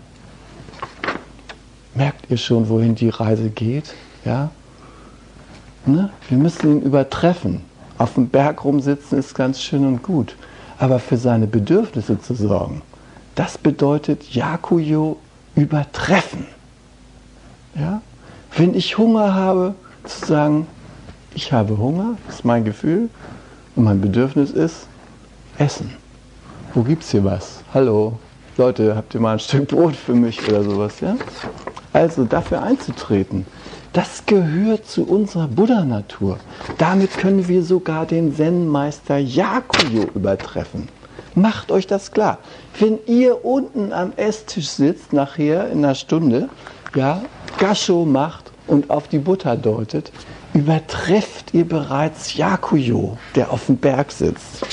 Merkt 1.94 2.30
ihr 2.30 2.38
schon, 2.38 2.68
wohin 2.68 2.96
die 2.96 3.10
Reise 3.10 3.50
geht? 3.50 3.94
Ja? 4.26 4.50
Ne? 5.86 6.10
Wir 6.30 6.38
müssen 6.38 6.72
ihn 6.72 6.82
übertreffen. 6.82 7.62
Auf 7.98 8.16
dem 8.16 8.28
Berg 8.28 8.66
rumsitzen 8.66 9.20
ist 9.20 9.36
ganz 9.36 9.62
schön 9.62 9.86
und 9.86 10.04
gut. 10.04 10.36
Aber 10.78 11.00
für 11.00 11.16
seine 11.16 11.48
Bedürfnisse 11.48 12.20
zu 12.20 12.34
sorgen, 12.34 12.82
das 13.36 13.58
bedeutet 13.58 14.34
Yakuyo 14.34 15.18
übertreffen. 15.56 16.48
Ja? 17.76 18.02
Wenn 18.58 18.74
ich 18.74 18.98
Hunger 18.98 19.34
habe, 19.34 19.76
zu 20.04 20.26
sagen, 20.26 20.68
ich 21.36 21.52
habe 21.52 21.78
Hunger, 21.78 22.17
ist 22.30 22.45
mein 22.45 22.63
Gefühl 22.63 23.10
und 23.76 23.84
mein 23.84 24.00
Bedürfnis 24.00 24.52
ist 24.52 24.88
Essen. 25.58 25.93
Wo 26.74 26.82
gibt 26.82 27.04
es 27.04 27.12
hier 27.12 27.24
was? 27.24 27.62
Hallo, 27.74 28.17
Leute, 28.58 28.95
habt 28.95 29.13
ihr 29.13 29.19
mal 29.19 29.34
ein 29.34 29.39
Stück 29.39 29.67
Brot 29.67 29.95
für 29.95 30.13
mich 30.13 30.48
oder 30.48 30.63
sowas? 30.63 31.02
Ja? 31.02 31.15
Also 31.91 32.24
dafür 32.24 32.63
einzutreten, 32.63 33.45
das 33.91 34.26
gehört 34.26 34.86
zu 34.86 35.04
unserer 35.04 35.48
Buddha-Natur. 35.48 36.38
Damit 36.78 37.17
können 37.17 37.48
wir 37.48 37.63
sogar 37.63 38.06
den 38.06 38.34
Zen-Meister 38.34 39.17
Yakuyo 39.17 40.04
übertreffen. 40.15 40.88
Macht 41.36 41.69
euch 41.69 41.86
das 41.86 42.12
klar. 42.12 42.39
Wenn 42.80 42.98
ihr 43.08 43.43
unten 43.43 43.91
am 43.91 44.13
Esstisch 44.15 44.69
sitzt, 44.69 45.12
nachher 45.12 45.69
in 45.69 45.84
einer 45.84 45.95
Stunde, 45.95 46.50
ja, 46.95 47.21
Gasho 47.58 48.06
macht 48.06 48.52
und 48.67 48.89
auf 48.89 49.10
die 49.10 49.19
Butter 49.19 49.58
deutet, 49.58 50.12
übertrefft 50.56 51.54
ihr 51.54 51.68
bereits 51.68 52.36
Yakuyo, 52.36 53.18
der 53.36 53.52
auf 53.52 53.65
dem 53.65 53.76
Berg 53.76 54.12
sitzt. 54.12 54.65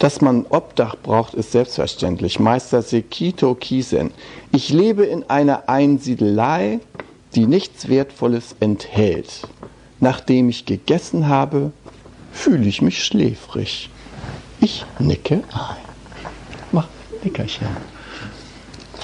Dass 0.00 0.20
man 0.20 0.44
Obdach 0.46 0.96
braucht, 1.00 1.34
ist 1.34 1.52
selbstverständlich. 1.52 2.40
Meister 2.40 2.82
Sekito 2.82 3.54
Kisen. 3.54 4.10
Ich 4.50 4.70
lebe 4.70 5.04
in 5.04 5.30
einer 5.30 5.68
Einsiedelei, 5.68 6.80
die 7.36 7.46
nichts 7.46 7.88
Wertvolles 7.88 8.56
enthält. 8.58 9.46
Nachdem 10.00 10.48
ich 10.48 10.66
gegessen 10.66 11.28
habe, 11.28 11.70
fühle 12.32 12.66
ich 12.66 12.82
mich 12.82 13.04
schläfrig. 13.04 13.88
Ich 14.60 14.84
nicke 14.98 15.44
ein. 15.52 15.91
Nickerchen. 17.24 17.68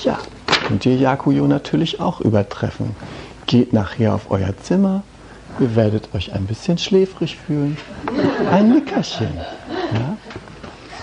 Ja, 0.03 0.19
könnt 0.67 0.87
ihr 0.87 0.97
Yakuyo 0.97 1.47
natürlich 1.47 2.01
auch 2.01 2.21
übertreffen. 2.21 2.95
Geht 3.47 3.73
nachher 3.73 4.15
auf 4.15 4.31
euer 4.31 4.57
Zimmer, 4.63 5.03
ihr 5.59 5.75
werdet 5.75 6.15
euch 6.15 6.33
ein 6.35 6.47
bisschen 6.47 6.79
schläfrig 6.79 7.37
fühlen. 7.37 7.77
Ein 8.51 8.73
Nickerchen. 8.73 9.37
Ja? 9.93 10.17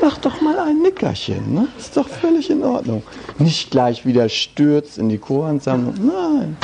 Mach 0.02 0.18
doch 0.20 0.40
mal 0.42 0.60
ein 0.60 0.82
Nickerchen, 0.82 1.54
ne? 1.54 1.68
Ist 1.78 1.98
doch 1.98 2.08
völlig 2.08 2.50
in 2.50 2.64
Ordnung. 2.64 3.02
Nicht 3.40 3.72
gleich 3.72 4.06
wieder 4.06 4.30
stürzt 4.30 4.98
in 4.98 5.10
die 5.10 5.18
Choransammlung. 5.18 5.96
Nein, 5.96 6.58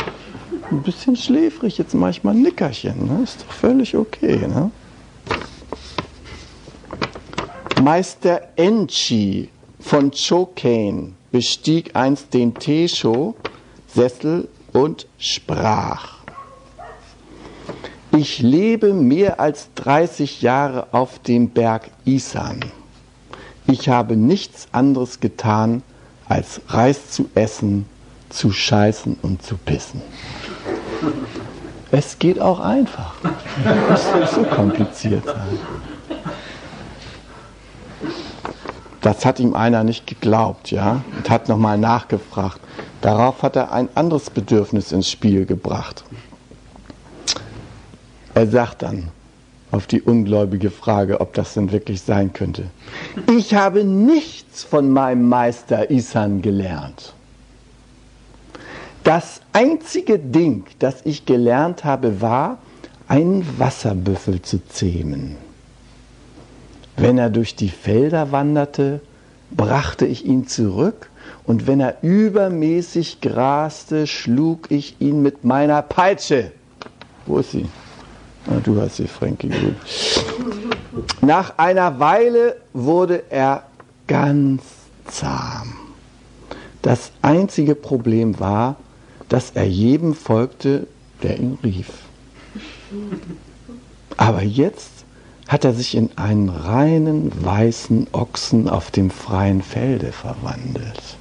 ein 0.70 0.84
bisschen 0.84 1.16
schläfrig, 1.16 1.78
jetzt 1.78 1.94
mache 1.94 2.12
ich 2.12 2.24
mal 2.24 2.32
ein 2.32 2.42
Nickerchen. 2.42 3.08
Ne? 3.08 3.24
Ist 3.24 3.42
doch 3.42 3.54
völlig 3.54 3.96
okay. 3.96 4.48
Ne? 4.48 4.72
Meister 7.82 8.42
Enchi 8.56 9.50
von 9.92 10.12
Chokain 10.12 11.16
bestieg 11.32 11.96
einst 11.96 12.34
den 12.34 12.54
Teesho-Sessel 12.54 14.48
und 14.72 15.06
sprach. 15.18 16.20
Ich 18.18 18.40
lebe 18.40 18.94
mehr 18.94 19.40
als 19.40 19.70
30 19.76 20.42
Jahre 20.42 20.88
auf 20.94 21.20
dem 21.20 21.50
Berg 21.50 21.92
Isan 22.06 22.62
ich 23.72 23.90
habe 23.90 24.16
nichts 24.16 24.68
anderes 24.72 25.20
getan, 25.20 25.84
als 26.28 26.62
Reis 26.68 27.10
zu 27.10 27.30
essen, 27.36 27.86
zu 28.30 28.52
scheißen 28.52 29.18
und 29.22 29.44
zu 29.44 29.58
pissen. 29.58 30.02
Es 31.92 32.20
geht 32.20 32.40
auch 32.40 32.60
einfach. 32.60 33.14
Es 33.94 34.06
muss 34.06 34.16
nicht 34.16 34.32
so 34.34 34.44
kompliziert 34.44 35.26
sein. 35.26 35.60
Das 39.02 39.26
hat 39.26 39.40
ihm 39.40 39.56
einer 39.56 39.84
nicht 39.84 40.06
geglaubt, 40.06 40.70
ja, 40.70 41.04
und 41.18 41.30
hat 41.30 41.50
nochmal 41.50 41.78
nachgefragt. 41.78 42.62
Darauf 43.02 43.42
hat 43.42 43.56
er 43.56 43.72
ein 43.72 43.90
anderes 43.96 44.30
Bedürfnis 44.30 44.92
ins 44.92 45.10
Spiel 45.10 45.46
gebracht. 45.46 46.04
Er 48.36 48.48
sagt 48.48 48.84
dann, 48.84 49.10
auf 49.72 49.88
die 49.88 50.02
ungläubige 50.02 50.70
Frage, 50.70 51.20
ob 51.20 51.34
das 51.34 51.56
denn 51.56 51.72
wirklich 51.72 52.02
sein 52.02 52.32
könnte. 52.32 52.66
Ich 53.28 53.56
habe 53.56 53.84
nichts 53.84 54.64
von 54.64 54.92
meinem 54.92 55.28
Meister 55.28 55.90
Isan 55.90 56.42
gelernt. 56.42 57.14
Das 59.04 59.42
einzige 59.52 60.20
Ding, 60.20 60.66
das 60.78 60.98
ich 61.06 61.26
gelernt 61.26 61.84
habe, 61.84 62.22
war, 62.22 62.60
einen 63.08 63.46
Wasserbüffel 63.58 64.42
zu 64.42 64.64
zähmen. 64.68 65.38
Wenn 67.02 67.18
er 67.18 67.32
durch 67.32 67.56
die 67.56 67.70
Felder 67.70 68.32
wanderte, 68.32 69.02
brachte 69.50 70.06
ich 70.06 70.24
ihn 70.24 70.46
zurück 70.46 71.10
und 71.46 71.66
wenn 71.66 71.80
er 71.80 71.98
übermäßig 72.04 73.22
graste, 73.22 74.06
schlug 74.06 74.70
ich 74.70 74.98
ihn 75.00 75.24
mit 75.24 75.44
meiner 75.44 75.82
Peitsche. 75.82 76.52
Wo 77.26 77.40
ist 77.40 77.54
sie? 77.54 77.66
Ah, 78.48 78.60
du 78.64 78.80
hast 78.80 78.98
sie, 78.98 79.08
Frankie. 79.08 79.52
Nach 81.22 81.58
einer 81.58 82.00
Weile 82.00 82.58
wurde 82.72 83.24
er 83.32 83.64
ganz 84.06 84.62
zahm. 85.08 85.74
Das 86.84 87.12
einzige 87.24 87.74
Problem 87.74 88.40
war, 88.40 88.76
dass 89.28 89.50
er 89.56 89.68
jedem 89.68 90.14
folgte, 90.14 90.86
der 91.24 91.40
ihn 91.40 91.58
rief. 91.64 91.90
Aber 94.18 94.44
jetzt 94.44 95.01
hat 95.52 95.66
er 95.66 95.74
sich 95.74 95.96
in 95.96 96.10
einen 96.18 96.50
reinen 96.50 97.32
weißen 97.44 98.08
Ochsen 98.14 98.70
auf 98.70 98.92
dem 98.92 99.10
freien 99.10 99.62
Felde 99.62 100.12
verwandelt, 100.12 101.18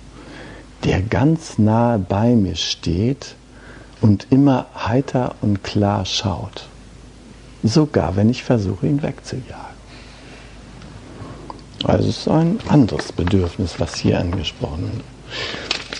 der 0.84 1.02
ganz 1.02 1.58
nahe 1.58 1.98
bei 1.98 2.34
mir 2.34 2.56
steht 2.56 3.34
und 4.00 4.28
immer 4.30 4.66
heiter 4.74 5.34
und 5.40 5.64
klar 5.64 6.04
schaut 6.04 6.70
sogar 7.62 8.16
wenn 8.16 8.30
ich 8.30 8.42
versuche, 8.42 8.86
ihn 8.86 9.02
wegzujagen. 9.02 9.70
Also 11.84 12.08
es 12.08 12.18
ist 12.18 12.28
ein 12.28 12.58
anderes 12.68 13.12
Bedürfnis, 13.12 13.78
was 13.78 13.96
hier 13.96 14.20
angesprochen 14.20 14.90
wird. 14.92 15.04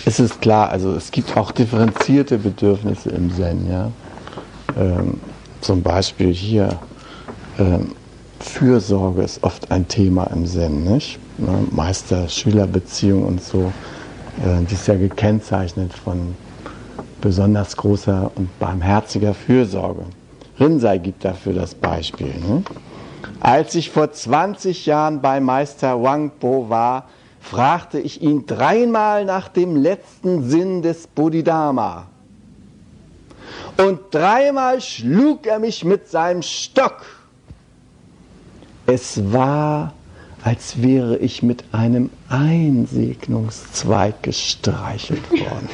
Es 0.05 0.19
ist 0.19 0.41
klar, 0.41 0.69
also 0.69 0.93
es 0.93 1.11
gibt 1.11 1.35
auch 1.37 1.51
differenzierte 1.51 2.37
Bedürfnisse 2.37 3.09
im 3.09 3.33
Zen. 3.33 3.69
Ja? 3.69 3.91
Ähm, 4.77 5.19
zum 5.61 5.81
Beispiel 5.81 6.33
hier 6.33 6.79
ähm, 7.59 7.93
Fürsorge 8.41 9.21
ist 9.21 9.43
oft 9.43 9.71
ein 9.71 9.87
Thema 9.87 10.25
im 10.25 10.45
Zen, 10.45 10.83
nicht? 10.83 11.19
Ne? 11.37 11.67
Meister-Schüler-Beziehung 11.71 13.23
und 13.23 13.43
so, 13.43 13.71
äh, 14.39 14.63
die 14.69 14.73
ist 14.73 14.87
ja 14.87 14.95
gekennzeichnet 14.95 15.93
von 15.93 16.35
besonders 17.21 17.77
großer 17.77 18.31
und 18.35 18.59
barmherziger 18.59 19.33
Fürsorge. 19.33 20.03
Rinzai 20.59 20.97
gibt 20.97 21.23
dafür 21.23 21.53
das 21.53 21.75
Beispiel. 21.75 22.33
Ne? 22.39 22.63
Als 23.39 23.75
ich 23.75 23.89
vor 23.89 24.11
20 24.11 24.85
Jahren 24.85 25.21
bei 25.21 25.39
Meister 25.39 26.01
Wang 26.01 26.31
Po 26.39 26.69
war, 26.69 27.07
fragte 27.39 27.99
ich 27.99 28.21
ihn 28.21 28.45
dreimal 28.45 29.25
nach 29.25 29.47
dem 29.47 29.75
letzten 29.75 30.47
Sinn 30.47 30.81
des 30.81 31.07
Bodhidharma. 31.07 32.07
Und 33.77 33.99
dreimal 34.11 34.81
schlug 34.81 35.47
er 35.47 35.59
mich 35.59 35.83
mit 35.83 36.07
seinem 36.07 36.43
Stock. 36.43 37.20
Es 38.85 39.31
war, 39.31 39.93
als 40.43 40.81
wäre 40.81 41.17
ich 41.17 41.43
mit 41.43 41.63
einem 41.71 42.09
Einsegnungszweig 42.29 44.23
gestreichelt 44.23 45.29
worden. 45.31 45.69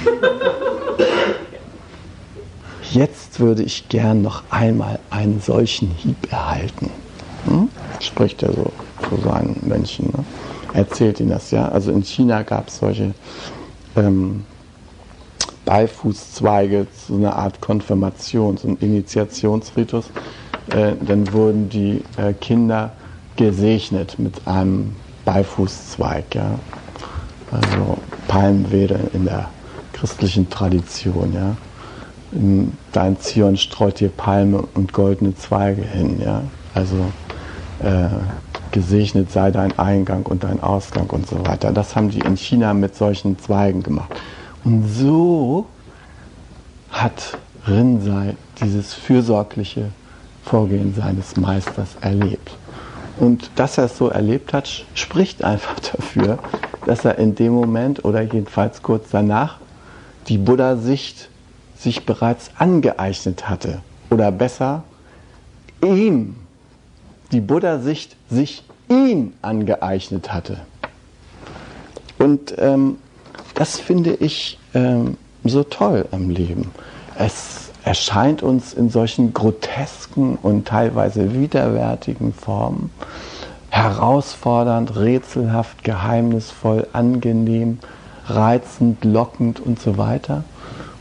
Jetzt 2.91 3.39
würde 3.39 3.63
ich 3.63 3.89
gern 3.89 4.21
noch 4.21 4.43
einmal 4.49 4.99
einen 5.09 5.41
solchen 5.41 5.91
Hieb 5.91 6.31
erhalten. 6.31 6.89
Hm? 7.45 7.69
Spricht 7.99 8.43
er 8.43 8.53
so 8.53 8.71
zu 9.07 9.17
seinen 9.23 9.59
Mönchen. 9.67 10.07
Ne? 10.07 10.23
Erzählt 10.73 11.19
ihnen 11.19 11.29
das, 11.29 11.51
ja. 11.51 11.67
Also 11.69 11.91
in 11.91 12.03
China 12.03 12.43
gab 12.43 12.67
es 12.69 12.77
solche 12.79 13.13
ähm, 13.95 14.43
Beifußzweige, 15.65 16.87
so 17.07 17.15
eine 17.15 17.35
Art 17.35 17.59
Konfirmation, 17.59 18.57
so 18.57 18.69
ein 18.69 18.77
Initiationsritus. 18.77 20.05
Äh, 20.69 20.93
dann 20.99 21.32
wurden 21.32 21.69
die 21.69 22.03
äh, 22.17 22.34
Kinder 22.34 22.91
gesegnet 23.36 24.19
mit 24.19 24.47
einem 24.47 24.95
Beifußzweig, 25.25 26.36
ja. 26.36 26.60
Also 27.51 27.97
Palmwedel 28.27 29.10
in 29.13 29.25
der 29.25 29.49
christlichen 29.93 30.49
Tradition, 30.49 31.34
ja. 31.34 31.56
In 32.32 32.73
dein 32.91 33.19
Zion 33.19 33.56
streut 33.56 34.01
dir 34.01 34.10
Palme 34.10 34.63
und 34.73 34.91
goldene 34.91 35.36
Zweige 35.36 35.84
hin, 35.84 36.21
ja. 36.21 36.43
Also 36.73 36.97
äh, 37.80 38.10
gesegnet 38.71 39.32
sei 39.32 39.51
dein 39.51 39.77
Eingang 39.80 40.25
und 40.25 40.43
dein 40.43 40.62
Ausgang 40.62 41.10
und 41.10 41.27
so 41.27 41.45
weiter. 41.45 41.71
Das 41.71 41.95
haben 41.95 42.10
die 42.10 42.19
in 42.19 42.36
China 42.36 42.73
mit 42.73 42.95
solchen 42.95 43.39
Zweigen 43.39 43.84
gemacht. 43.84 44.10
Und 44.63 44.88
so 44.88 45.67
hat 46.89 47.38
Rinzai 47.67 48.36
dieses 48.62 48.93
fürsorgliche 48.93 49.91
Vorgehen 50.47 50.93
seines 50.95 51.36
Meisters 51.36 51.89
erlebt. 52.01 52.51
Und 53.19 53.49
dass 53.55 53.77
er 53.77 53.86
es 53.86 53.97
so 53.97 54.10
erlebt 54.10 54.53
hat, 54.53 54.86
spricht 54.93 55.43
einfach 55.43 55.79
dafür, 55.79 56.39
dass 56.86 57.03
er 57.03 57.17
in 57.17 57.36
dem 57.36 57.53
Moment 57.53 58.05
oder 58.05 58.21
jedenfalls 58.21 58.81
kurz 58.81 59.10
danach 59.12 59.60
die 60.27 60.38
Buddha-Sicht 60.38 61.29
sich 61.77 62.05
bereits 62.05 62.51
angeeignet 62.57 63.49
hatte. 63.49 63.81
Oder 64.10 64.31
besser, 64.31 64.83
ihm 65.83 66.36
die 67.31 67.41
Buddha-Sicht 67.41 68.15
sich 68.29 68.63
ihn 68.89 69.33
angeeignet 69.41 70.33
hatte. 70.33 70.60
Und 72.19 72.55
ähm, 72.57 72.97
das 73.53 73.79
finde 73.79 74.13
ich 74.13 74.60
ähm, 74.73 75.17
so 75.43 75.63
toll 75.63 76.05
am 76.12 76.29
Leben. 76.29 76.71
Es 77.17 77.66
erscheint 77.88 78.43
uns 78.43 78.73
in 78.73 78.89
solchen 78.89 79.34
grotesken 79.34 80.38
und 80.41 80.67
teilweise 80.67 81.34
widerwärtigen 81.34 82.34
Formen 82.34 82.91
herausfordernd, 83.69 84.97
rätselhaft, 84.97 85.86
geheimnisvoll, 85.86 86.86
angenehm, 86.91 87.80
reizend, 88.26 89.06
lockend 89.06 89.62
und 89.62 89.80
so 89.80 89.97
weiter. 89.97 90.43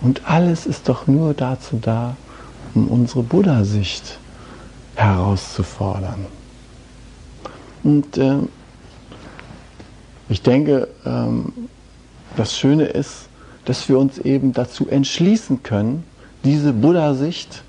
Und 0.00 0.30
alles 0.30 0.64
ist 0.64 0.88
doch 0.88 1.08
nur 1.08 1.34
dazu 1.34 1.80
da, 1.82 2.16
um 2.72 2.86
unsere 2.86 3.24
Buddha-Sicht 3.24 4.18
herauszufordern. 4.94 6.26
Und 7.82 8.16
äh, 8.16 8.36
ich 10.28 10.42
denke, 10.42 10.86
ähm, 11.04 11.52
das 12.36 12.56
Schöne 12.56 12.84
ist, 12.84 13.26
dass 13.64 13.88
wir 13.88 13.98
uns 13.98 14.18
eben 14.18 14.52
dazu 14.52 14.86
entschließen 14.88 15.64
können, 15.64 16.04
diese 16.46 16.72
Buddha-Sicht 16.72 17.62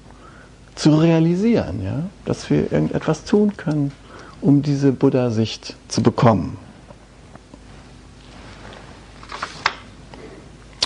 zu 0.76 0.96
realisieren, 0.96 1.84
ja? 1.84 2.04
dass 2.26 2.50
wir 2.50 2.72
irgendetwas 2.72 3.26
tun 3.26 3.58
können, 3.58 3.92
um 4.40 4.62
diese 4.62 4.92
Buddha-Sicht 4.92 5.76
zu 5.88 6.04
bekommen. 6.04 6.58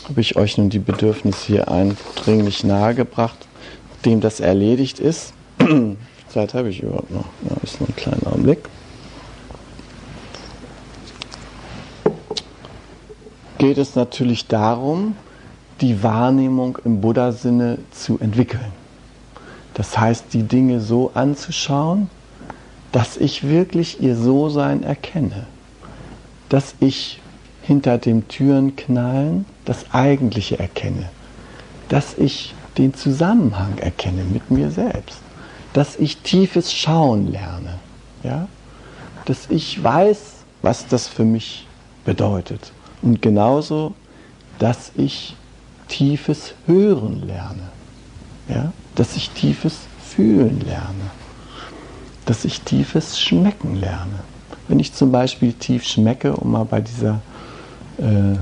Habe 0.08 0.22
ich 0.22 0.38
euch 0.38 0.58
nun 0.58 0.70
die 0.70 0.80
Bedürfnisse 0.80 1.46
hier 1.46 1.70
eindringlich 1.70 2.64
nahegebracht, 2.64 3.48
dem 4.06 4.22
das 4.22 4.40
erledigt 4.40 5.00
ist. 5.00 5.34
Zeit 6.30 6.54
habe 6.54 6.70
ich 6.70 6.82
überhaupt 6.82 7.12
noch. 7.12 7.26
Ja, 7.50 7.58
ist 7.62 7.80
nur 7.80 7.90
ein 7.90 7.96
kleiner 7.96 8.28
Augenblick. 8.28 8.60
Geht 13.58 13.78
es 13.78 13.96
natürlich 13.96 14.48
darum, 14.48 15.16
die 15.82 16.04
Wahrnehmung 16.04 16.78
im 16.86 17.02
Buddha-Sinne 17.02 17.80
zu 17.92 18.20
entwickeln. 18.20 18.72
Das 19.74 19.98
heißt, 19.98 20.26
die 20.34 20.44
Dinge 20.44 20.80
so 20.80 21.12
anzuschauen, 21.14 22.10
dass 22.92 23.18
ich 23.18 23.48
wirklich 23.48 24.02
ihr 24.02 24.16
So-Sein 24.16 24.84
erkenne. 24.84 25.48
Dass 26.50 26.76
ich 26.80 27.20
hinter 27.64 27.98
dem 27.98 28.28
Türenknallen 28.28 29.46
das 29.66 29.86
Eigentliche 29.94 30.60
erkenne. 30.60 31.10
Dass 31.90 32.18
ich 32.18 32.54
den 32.78 32.94
Zusammenhang 32.94 33.78
erkenne 33.78 34.24
mit 34.24 34.52
mir 34.52 34.72
selbst. 34.72 35.20
Dass 35.74 35.96
ich 35.96 36.18
tiefes 36.18 36.74
Schauen 36.74 37.32
lerne. 37.32 37.80
Ja? 38.24 38.48
Dass 39.26 39.50
ich 39.50 39.82
weiß, 39.82 40.20
was 40.62 40.88
das 40.88 41.08
für 41.08 41.24
mich 41.24 41.66
bedeutet. 42.04 42.72
Und 43.02 43.22
genauso, 43.22 43.94
dass 44.60 44.92
ich 44.96 45.36
tiefes 45.92 46.54
Hören 46.68 47.28
lerne, 47.28 47.70
ja? 48.48 48.72
dass 48.96 49.18
ich 49.18 49.30
tiefes 49.32 49.80
Fühlen 50.02 50.62
lerne, 50.62 51.12
dass 52.26 52.46
ich 52.46 52.62
tiefes 52.62 53.20
Schmecken 53.20 53.76
lerne. 53.76 54.22
Wenn 54.70 54.80
ich 54.80 54.94
zum 54.94 55.12
Beispiel 55.12 55.52
tief 55.52 55.84
schmecke, 55.84 56.34
um 56.38 56.52
mal 56.52 56.64
bei 56.64 56.80
dieser 56.80 57.20
äh, 57.98 58.38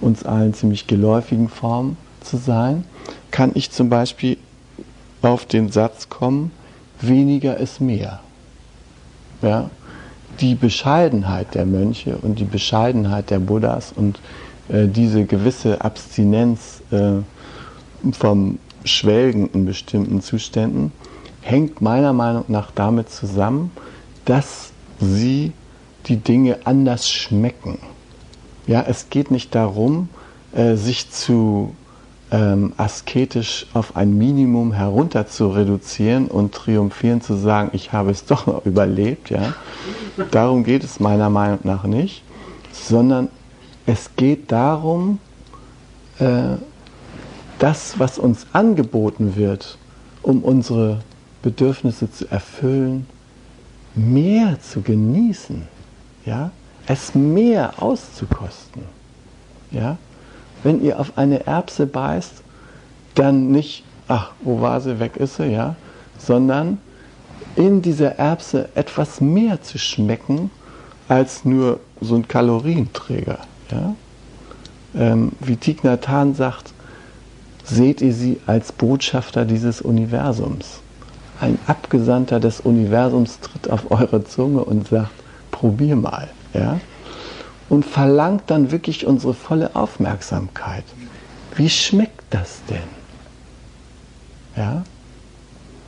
uns 0.00 0.24
allen 0.24 0.54
ziemlich 0.54 0.86
geläufigen 0.86 1.48
Form 1.48 1.96
zu 2.20 2.36
sein, 2.36 2.84
kann 3.32 3.50
ich 3.54 3.72
zum 3.72 3.88
Beispiel 3.88 4.36
auf 5.22 5.44
den 5.44 5.72
Satz 5.72 6.08
kommen, 6.08 6.52
weniger 7.00 7.56
ist 7.56 7.80
mehr. 7.80 8.20
Ja? 9.42 9.70
Die 10.40 10.54
Bescheidenheit 10.54 11.56
der 11.56 11.66
Mönche 11.66 12.16
und 12.22 12.38
die 12.38 12.44
Bescheidenheit 12.44 13.30
der 13.30 13.40
Buddhas 13.40 13.92
und 13.92 14.20
diese 14.68 15.24
gewisse 15.24 15.80
Abstinenz 15.80 16.82
äh, 16.90 17.14
vom 18.12 18.58
Schwelgen 18.84 19.50
in 19.52 19.64
bestimmten 19.64 20.22
Zuständen 20.22 20.92
hängt 21.40 21.80
meiner 21.80 22.12
Meinung 22.12 22.44
nach 22.48 22.70
damit 22.70 23.10
zusammen, 23.10 23.70
dass 24.24 24.72
sie 25.00 25.52
die 26.06 26.16
Dinge 26.16 26.58
anders 26.64 27.08
schmecken. 27.08 27.78
Ja, 28.66 28.84
es 28.86 29.10
geht 29.10 29.30
nicht 29.30 29.54
darum, 29.54 30.08
äh, 30.52 30.76
sich 30.76 31.10
zu 31.10 31.74
ähm, 32.30 32.72
asketisch 32.76 33.66
auf 33.74 33.96
ein 33.96 34.16
Minimum 34.16 34.72
herunter 34.72 35.26
zu 35.26 35.48
reduzieren 35.48 36.28
und 36.28 36.54
triumphierend 36.54 37.22
zu 37.22 37.34
sagen, 37.34 37.70
ich 37.72 37.92
habe 37.92 38.10
es 38.10 38.24
doch 38.26 38.46
noch 38.46 38.64
überlebt. 38.64 39.30
Ja? 39.30 39.54
Darum 40.30 40.64
geht 40.64 40.84
es 40.84 41.00
meiner 41.00 41.30
Meinung 41.30 41.60
nach 41.64 41.84
nicht, 41.84 42.22
sondern 42.72 43.28
es 43.86 44.10
geht 44.16 44.52
darum, 44.52 45.18
äh, 46.18 46.56
das, 47.58 47.98
was 47.98 48.18
uns 48.18 48.46
angeboten 48.52 49.36
wird, 49.36 49.78
um 50.22 50.42
unsere 50.42 51.00
Bedürfnisse 51.42 52.10
zu 52.10 52.28
erfüllen, 52.28 53.06
mehr 53.94 54.60
zu 54.60 54.80
genießen, 54.80 55.66
ja? 56.24 56.50
es 56.86 57.14
mehr 57.14 57.80
auszukosten. 57.80 58.82
Ja? 59.70 59.96
Wenn 60.62 60.82
ihr 60.82 60.98
auf 60.98 61.16
eine 61.16 61.46
Erbse 61.46 61.86
beißt, 61.86 62.42
dann 63.14 63.50
nicht, 63.50 63.84
ach, 64.08 64.32
wo 64.42 64.60
war 64.60 64.80
sie, 64.80 64.98
weg 64.98 65.16
ist 65.16 65.36
sie, 65.36 65.46
ja? 65.46 65.76
sondern 66.18 66.78
in 67.56 67.82
dieser 67.82 68.16
Erbse 68.16 68.68
etwas 68.74 69.20
mehr 69.20 69.60
zu 69.62 69.78
schmecken 69.78 70.50
als 71.08 71.44
nur 71.44 71.80
so 72.00 72.14
ein 72.14 72.26
Kalorienträger. 72.26 73.38
Ja? 73.72 73.94
Ähm, 74.94 75.32
wie 75.40 75.56
Thich 75.56 75.82
Nhat 75.82 76.08
Hanh 76.08 76.34
sagt, 76.34 76.72
seht 77.64 78.00
ihr 78.00 78.12
sie 78.12 78.40
als 78.46 78.72
Botschafter 78.72 79.44
dieses 79.44 79.80
Universums. 79.80 80.80
Ein 81.40 81.58
Abgesandter 81.66 82.40
des 82.40 82.60
Universums 82.60 83.40
tritt 83.40 83.70
auf 83.70 83.90
eure 83.90 84.24
Zunge 84.24 84.64
und 84.64 84.88
sagt, 84.88 85.10
probier 85.50 85.96
mal. 85.96 86.28
Ja? 86.54 86.80
Und 87.68 87.84
verlangt 87.84 88.44
dann 88.48 88.70
wirklich 88.70 89.06
unsere 89.06 89.34
volle 89.34 89.74
Aufmerksamkeit. 89.74 90.84
Wie 91.56 91.68
schmeckt 91.68 92.24
das 92.30 92.60
denn? 92.68 93.02
Ja? 94.56 94.84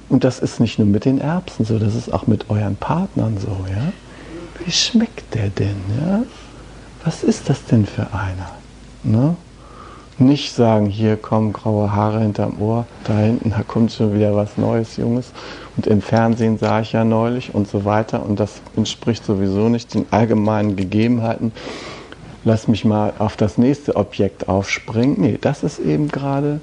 Und 0.09 0.25
das 0.25 0.39
ist 0.39 0.61
nicht 0.61 0.79
nur 0.79 0.87
mit 0.87 1.05
den 1.05 1.19
Erbsen 1.19 1.65
so, 1.65 1.79
das 1.79 1.95
ist 1.95 2.13
auch 2.13 2.27
mit 2.27 2.51
euren 2.51 2.77
Partnern 2.77 3.37
so. 3.39 3.65
Ja? 3.69 3.93
Wie 4.65 4.73
schmeckt 4.73 5.35
der 5.35 5.49
denn? 5.49 5.77
Ja? 6.01 6.23
Was 7.05 7.23
ist 7.23 7.51
das 7.51 7.65
denn 7.67 7.85
für 7.85 8.09
einer? 8.15 8.51
Ne? 9.03 9.37
Nicht 10.17 10.55
sagen, 10.55 10.87
hier 10.87 11.17
kommen 11.17 11.53
graue 11.53 11.93
Haare 11.93 12.21
hinterm 12.21 12.61
Ohr, 12.61 12.87
da 13.05 13.19
hinten, 13.19 13.51
da 13.51 13.63
kommt 13.63 13.93
schon 13.93 14.15
wieder 14.15 14.35
was 14.35 14.57
Neues, 14.57 14.97
Junges. 14.97 15.33
Und 15.77 15.87
im 15.87 16.01
Fernsehen 16.01 16.57
sah 16.57 16.81
ich 16.81 16.93
ja 16.93 17.05
neulich 17.05 17.55
und 17.55 17.69
so 17.69 17.85
weiter. 17.85 18.25
Und 18.25 18.41
das 18.41 18.63
entspricht 18.77 19.25
sowieso 19.25 19.69
nicht 19.69 19.93
den 19.93 20.07
allgemeinen 20.13 20.77
Gegebenheiten. 20.77 21.53
Lass 22.45 22.69
mich 22.69 22.85
mal 22.85 23.13
auf 23.19 23.37
das 23.37 23.59
nächste 23.59 23.97
Objekt 23.97 24.49
aufspringen. 24.49 25.17
Nee, 25.19 25.39
das 25.41 25.63
ist 25.63 25.81
eben 25.81 26.09
gerade, 26.09 26.61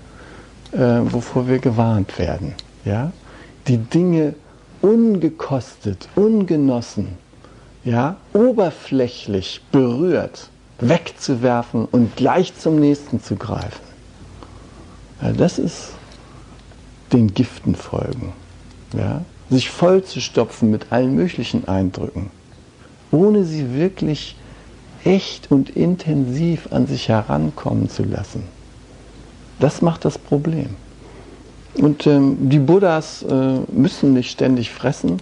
äh, 0.71 1.01
wovor 1.03 1.47
wir 1.47 1.59
gewarnt 1.59 2.17
werden. 2.17 2.55
Ja? 2.85 3.11
Die 3.67 3.77
Dinge 3.77 4.33
ungekostet, 4.81 6.07
ungenossen, 6.15 7.17
ja, 7.83 8.17
oberflächlich 8.33 9.61
berührt, 9.71 10.49
wegzuwerfen 10.79 11.85
und 11.85 12.15
gleich 12.15 12.57
zum 12.57 12.79
nächsten 12.79 13.21
zu 13.21 13.35
greifen. 13.35 13.81
Ja, 15.21 15.31
das 15.31 15.59
ist 15.59 15.91
den 17.11 17.33
Giften 17.33 17.75
folgen. 17.75 18.33
Ja? 18.93 19.23
Sich 19.49 19.69
vollzustopfen 19.69 20.71
mit 20.71 20.91
allen 20.91 21.15
möglichen 21.15 21.67
Eindrücken, 21.67 22.31
ohne 23.11 23.43
sie 23.43 23.73
wirklich 23.73 24.35
echt 25.03 25.51
und 25.51 25.71
intensiv 25.71 26.71
an 26.71 26.87
sich 26.87 27.09
herankommen 27.09 27.89
zu 27.89 28.03
lassen. 28.03 28.43
Das 29.59 29.81
macht 29.81 30.05
das 30.05 30.17
Problem. 30.17 30.75
Und 31.75 32.05
ähm, 32.07 32.49
die 32.49 32.59
Buddhas 32.59 33.23
äh, 33.23 33.59
müssen 33.71 34.13
nicht 34.13 34.31
ständig 34.31 34.71
fressen, 34.71 35.17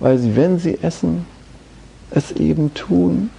weil 0.00 0.18
sie, 0.18 0.36
wenn 0.36 0.58
sie 0.58 0.78
essen, 0.82 1.26
es 2.10 2.32
eben 2.32 2.74
tun 2.74 3.30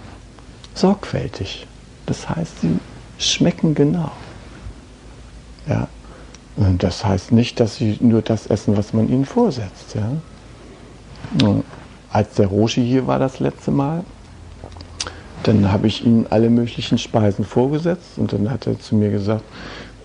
sorgfältig. 0.74 1.66
Das 2.06 2.28
heißt, 2.28 2.60
sie 2.60 2.78
schmecken 3.18 3.74
genau. 3.74 4.12
Ja. 5.68 5.88
Und 6.56 6.82
das 6.82 7.04
heißt 7.04 7.32
nicht, 7.32 7.60
dass 7.60 7.76
sie 7.76 7.98
nur 8.00 8.22
das 8.22 8.46
essen, 8.46 8.76
was 8.76 8.92
man 8.94 9.08
ihnen 9.08 9.26
vorsetzt. 9.26 9.94
Ja. 9.94 10.10
Als 12.10 12.34
der 12.34 12.46
Roshi 12.46 12.86
hier 12.86 13.06
war 13.06 13.18
das 13.18 13.40
letzte 13.40 13.70
Mal, 13.70 14.04
dann 15.42 15.70
habe 15.70 15.86
ich 15.86 16.04
ihm 16.04 16.26
alle 16.30 16.48
möglichen 16.48 16.98
Speisen 16.98 17.44
vorgesetzt 17.44 18.16
und 18.16 18.32
dann 18.32 18.50
hat 18.50 18.66
er 18.66 18.78
zu 18.78 18.94
mir 18.94 19.10
gesagt, 19.10 19.44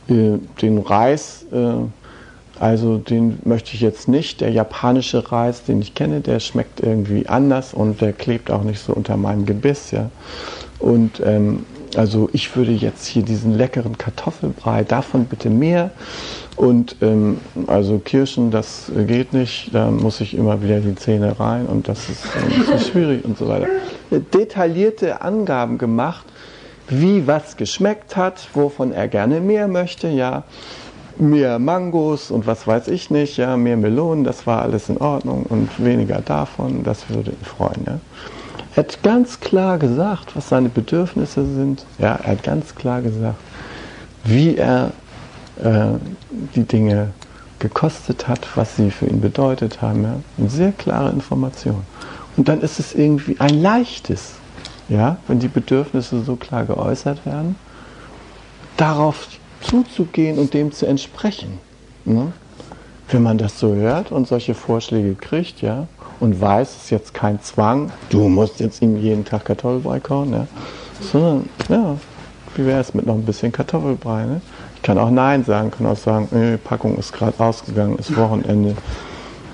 äh, 0.08 0.38
den 0.62 0.78
Reis, 0.80 1.46
äh, 1.52 1.74
also 2.62 3.00
den 3.00 3.40
möchte 3.44 3.74
ich 3.74 3.82
jetzt 3.82 4.08
nicht. 4.08 4.40
Der 4.40 4.52
japanische 4.52 5.32
Reis, 5.32 5.64
den 5.64 5.82
ich 5.82 5.96
kenne, 5.96 6.22
der 6.22 6.40
schmeckt 6.40 6.80
irgendwie 6.80 7.28
anders 7.28 7.74
und 7.74 8.02
der 8.02 8.14
klebt 8.14 8.52
auch 8.52 8.62
nicht 8.62 8.80
so 8.80 8.94
unter 8.94 9.18
meinem 9.18 9.48
Gebiss. 9.48 9.90
Ja. 9.90 10.12
Und 10.78 11.20
ähm, 11.26 11.66
also 11.96 12.30
ich 12.34 12.56
würde 12.56 12.72
jetzt 12.72 13.08
hier 13.08 13.24
diesen 13.24 13.58
leckeren 13.58 13.98
Kartoffelbrei, 13.98 14.84
davon 14.84 15.26
bitte 15.26 15.50
mehr. 15.50 15.90
Und 16.56 16.98
ähm, 17.02 17.40
also 17.66 17.98
Kirschen, 17.98 18.52
das 18.52 18.92
geht 19.08 19.34
nicht, 19.34 19.74
da 19.74 19.90
muss 19.90 20.22
ich 20.22 20.36
immer 20.36 20.62
wieder 20.62 20.82
die 20.82 20.94
Zähne 20.94 21.40
rein 21.40 21.66
und 21.66 21.88
das 21.88 22.10
ist, 22.10 22.26
äh, 22.26 22.76
ist 22.76 22.90
schwierig 22.92 23.26
und 23.26 23.40
so 23.40 23.48
weiter. 23.48 23.66
Detaillierte 24.12 25.24
Angaben 25.24 25.80
gemacht, 25.80 26.28
wie 26.90 27.26
was 27.26 27.58
geschmeckt 27.58 28.16
hat, 28.16 28.50
wovon 28.54 28.92
er 28.92 29.08
gerne 29.08 29.40
mehr 29.40 29.68
möchte, 29.68 30.10
ja 30.10 30.44
mehr 31.22 31.60
Mangos 31.60 32.32
und 32.32 32.48
was 32.48 32.68
weiß 32.68 32.88
ich 32.88 33.10
nicht, 33.10 33.38
ja, 33.38 33.56
mehr 33.56 33.78
Melonen, 33.78 34.24
das 34.24 34.48
war 34.48 34.62
alles 34.62 34.90
in 34.90 34.98
Ordnung 34.98 35.44
und 35.44 35.70
weniger 35.84 36.22
davon, 36.22 36.84
das 36.84 37.10
würde 37.10 37.32
ihn 37.32 37.46
freuen. 37.46 37.84
Ja. 37.86 38.00
Er 38.76 38.84
hat 38.84 39.04
ganz 39.04 39.40
klar 39.40 39.78
gesagt, 39.78 40.36
was 40.36 40.50
seine 40.50 40.70
Bedürfnisse 40.70 41.46
sind. 41.46 41.86
Ja, 42.00 42.16
er 42.16 42.32
hat 42.32 42.44
ganz 42.44 42.74
klar 42.74 43.02
gesagt, 43.02 43.38
wie 44.24 44.56
er 44.56 44.92
äh, 45.62 45.98
die 46.56 46.64
Dinge 46.64 47.10
gekostet 47.60 48.28
hat, 48.28 48.48
was 48.56 48.76
sie 48.78 48.90
für 48.90 49.06
ihn 49.06 49.22
bedeutet 49.22 49.82
haben. 49.82 50.04
Ja. 50.04 50.16
Eine 50.38 50.50
sehr 50.50 50.72
klare 50.72 51.12
Information. 51.12 51.84
Und 52.38 52.48
dann 52.48 52.62
ist 52.62 52.80
es 52.80 52.96
irgendwie 52.96 53.36
ein 53.40 53.62
leichtes, 53.62 54.34
ja, 54.90 55.18
wenn 55.28 55.40
die 55.40 55.50
Bedürfnisse 55.50 56.22
so 56.22 56.36
klar 56.36 56.66
geäußert 56.66 57.26
werden, 57.26 57.56
darauf 58.78 59.28
zuzugehen 59.62 60.38
und 60.38 60.54
dem 60.54 60.72
zu 60.72 60.86
entsprechen. 60.86 61.60
Ne? 62.06 62.34
Wenn 63.10 63.24
man 63.24 63.38
das 63.38 63.60
so 63.60 63.74
hört 63.76 64.12
und 64.12 64.28
solche 64.28 64.54
Vorschläge 64.54 65.16
kriegt, 65.16 65.62
ja, 65.62 65.88
und 66.20 66.40
weiß, 66.40 66.70
es 66.70 66.84
ist 66.84 66.90
jetzt 66.92 67.14
kein 67.14 67.42
Zwang, 67.42 67.92
du 68.10 68.30
musst 68.30 68.60
jetzt 68.60 68.82
ihm 68.82 68.98
jeden 68.98 69.26
Tag 69.26 69.46
Kartoffelbrei 69.46 70.00
kochen, 70.00 70.34
ja, 70.34 70.48
sondern, 71.02 71.50
ja, 71.68 71.98
wie 72.56 72.66
wäre 72.66 72.80
es 72.80 72.94
mit 72.94 73.06
noch 73.06 73.16
ein 73.16 73.26
bisschen 73.26 73.52
Kartoffelbrei, 73.52 74.26
ne? 74.26 74.42
Ich 74.76 74.82
kann 74.82 74.98
auch 74.98 75.12
Nein 75.12 75.44
sagen, 75.46 75.70
kann 75.70 75.86
auch 75.86 75.98
sagen, 75.98 76.28
äh, 76.36 76.58
Packung 76.58 76.98
ist 76.98 77.14
gerade 77.14 77.40
ausgegangen, 77.40 78.00
ist 78.00 78.16
Wochenende. 78.18 78.76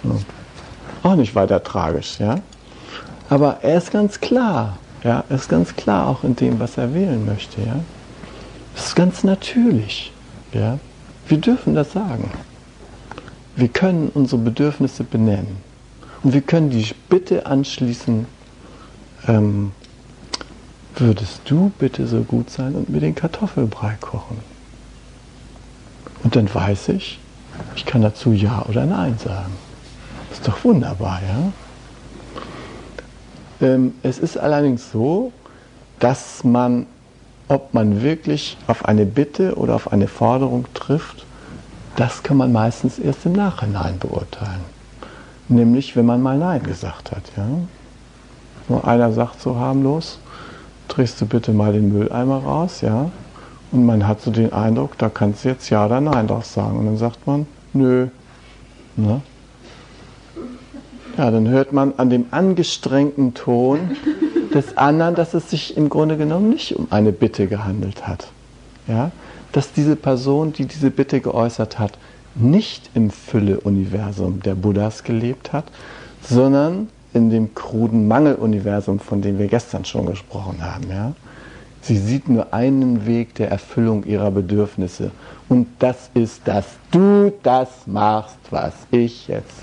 Ja. 0.04 0.12
Auch 1.04 1.15
nicht 1.15 1.36
weiter 1.36 1.62
tragisch, 1.62 2.17
ja. 2.20 2.39
Aber 3.30 3.58
er 3.62 3.78
ist 3.78 3.91
ganz 3.91 4.22
klar, 4.22 4.78
ja, 5.04 5.26
er 5.28 5.36
ist 5.36 5.50
ganz 5.50 5.76
klar 5.76 6.08
auch 6.08 6.24
in 6.24 6.36
dem, 6.38 6.60
was 6.62 6.78
er 6.78 6.93
wählen 6.93 7.26
möchte, 7.26 7.62
ja. 7.62 7.76
Das 8.78 8.90
ist 8.90 8.96
ganz 8.96 9.24
natürlich. 9.24 10.13
Ja? 10.54 10.78
Wir 11.28 11.40
dürfen 11.40 11.74
das 11.74 11.94
sagen. 11.94 12.30
Wir 13.56 13.70
können 13.70 14.12
unsere 14.13 14.40
Bedürfnisse 14.40 15.04
benennen. 15.04 15.58
Und 16.22 16.34
wir 16.34 16.42
können 16.42 16.70
die 16.70 16.86
Bitte 17.10 17.48
anschließen, 17.48 18.28
ähm, 19.28 19.72
würdest 20.96 21.42
du 21.46 21.72
bitte 21.80 22.06
so 22.06 22.22
gut 22.22 22.52
sein 22.52 22.76
und 22.76 22.90
mir 22.90 23.00
den 23.00 23.16
Kartoffelbrei 23.16 23.98
kochen? 24.00 24.38
Und 26.24 26.36
dann 26.36 26.54
weiß 26.54 26.90
ich, 26.90 27.20
ich 27.76 27.84
kann 27.84 28.04
dazu 28.04 28.32
Ja 28.32 28.63
oder 28.70 28.86
Nein 28.86 29.18
sagen. 29.18 29.54
Ist 30.32 30.48
doch 30.48 30.63
wunderbar, 30.63 31.20
ja? 31.28 31.52
Ähm, 33.68 33.96
es 34.04 34.20
ist 34.20 34.38
allerdings 34.38 34.92
so, 34.92 35.32
dass 35.98 36.44
man 36.44 36.86
ob 37.47 37.73
man 37.73 38.01
wirklich 38.01 38.57
auf 38.67 38.86
eine 38.86 39.05
Bitte 39.05 39.55
oder 39.55 39.75
auf 39.75 39.91
eine 39.91 40.07
Forderung 40.07 40.65
trifft, 40.73 41.25
das 41.95 42.23
kann 42.23 42.38
man 42.38 42.51
meistens 42.51 42.99
erst 42.99 43.25
im 43.25 43.33
Nachhinein 43.33 43.97
beurteilen. 43.99 44.62
Nämlich, 45.47 45.95
wenn 45.95 46.05
man 46.05 46.21
mal 46.21 46.38
Nein 46.38 46.63
gesagt 46.63 47.12
hat. 47.12 47.23
Ja? 47.36 47.47
Nur 48.67 48.88
einer 48.88 49.12
sagt 49.13 49.41
so 49.41 49.55
harmlos, 49.55 50.19
drehst 50.88 51.21
du 51.21 51.25
bitte 51.25 51.53
mal 51.53 51.73
den 51.73 51.91
Mülleimer 51.91 52.38
raus, 52.38 52.81
ja? 52.81 53.10
Und 53.71 53.86
man 53.86 54.07
hat 54.07 54.21
so 54.21 54.31
den 54.31 54.53
Eindruck, 54.53 54.97
da 54.97 55.10
kannst 55.10 55.43
du 55.43 55.49
jetzt 55.49 55.69
Ja 55.69 55.86
oder 55.86 55.99
Nein 55.99 56.27
drauf 56.27 56.45
sagen. 56.45 56.77
Und 56.77 56.86
dann 56.86 56.97
sagt 56.97 57.27
man, 57.27 57.47
nö. 57.73 58.07
Ne? 58.95 59.21
Ja, 61.17 61.31
dann 61.31 61.47
hört 61.47 61.73
man 61.73 61.93
an 61.97 62.10
dem 62.10 62.27
angestrengten 62.31 63.33
Ton, 63.33 63.97
des 64.58 64.76
anderen, 64.76 65.15
dass 65.15 65.34
es 65.34 65.50
sich 65.50 65.78
im 65.78 65.88
Grunde 65.88 66.17
genommen 66.17 66.50
nicht 66.50 66.76
um 66.76 66.88
eine 66.89 67.12
Bitte 67.12 67.48
gehandelt 67.48 68.08
hat. 68.08 68.28
Ja? 68.88 69.12
Dass 69.52 69.72
diese 69.72 69.96
Person, 69.96 70.52
die 70.52 70.65
diese 70.65 70.89
Bitte 70.89 71.22
geäußert 71.22 71.80
hat, 71.80 71.98
nicht 72.36 72.89
im 72.96 73.12
Fülle-Universum 73.12 74.41
der 74.41 74.56
Buddhas 74.56 75.04
gelebt 75.04 75.54
hat, 75.54 75.65
sondern 76.22 76.89
in 77.13 77.30
dem 77.30 77.54
kruden 77.54 78.08
Mangel-Universum, 78.08 79.00
von 79.00 79.22
dem 79.22 79.38
wir 79.39 79.48
gestern 79.48 79.86
schon 79.86 80.08
gesprochen 80.08 80.58
haben. 80.62 80.89
Ja? 80.89 81.13
Sie 81.82 81.98
sieht 81.98 82.28
nur 82.28 82.54
einen 82.54 83.06
Weg 83.06 83.36
der 83.36 83.50
Erfüllung 83.52 84.04
ihrer 84.06 84.32
Bedürfnisse. 84.32 85.12
Und 85.50 85.67
das 85.80 86.10
ist, 86.15 86.41
dass 86.48 86.65
du 86.91 87.32
das 87.43 87.70
machst, 87.86 88.38
was 88.50 88.74
ich 88.91 89.28
jetzt 89.28 89.62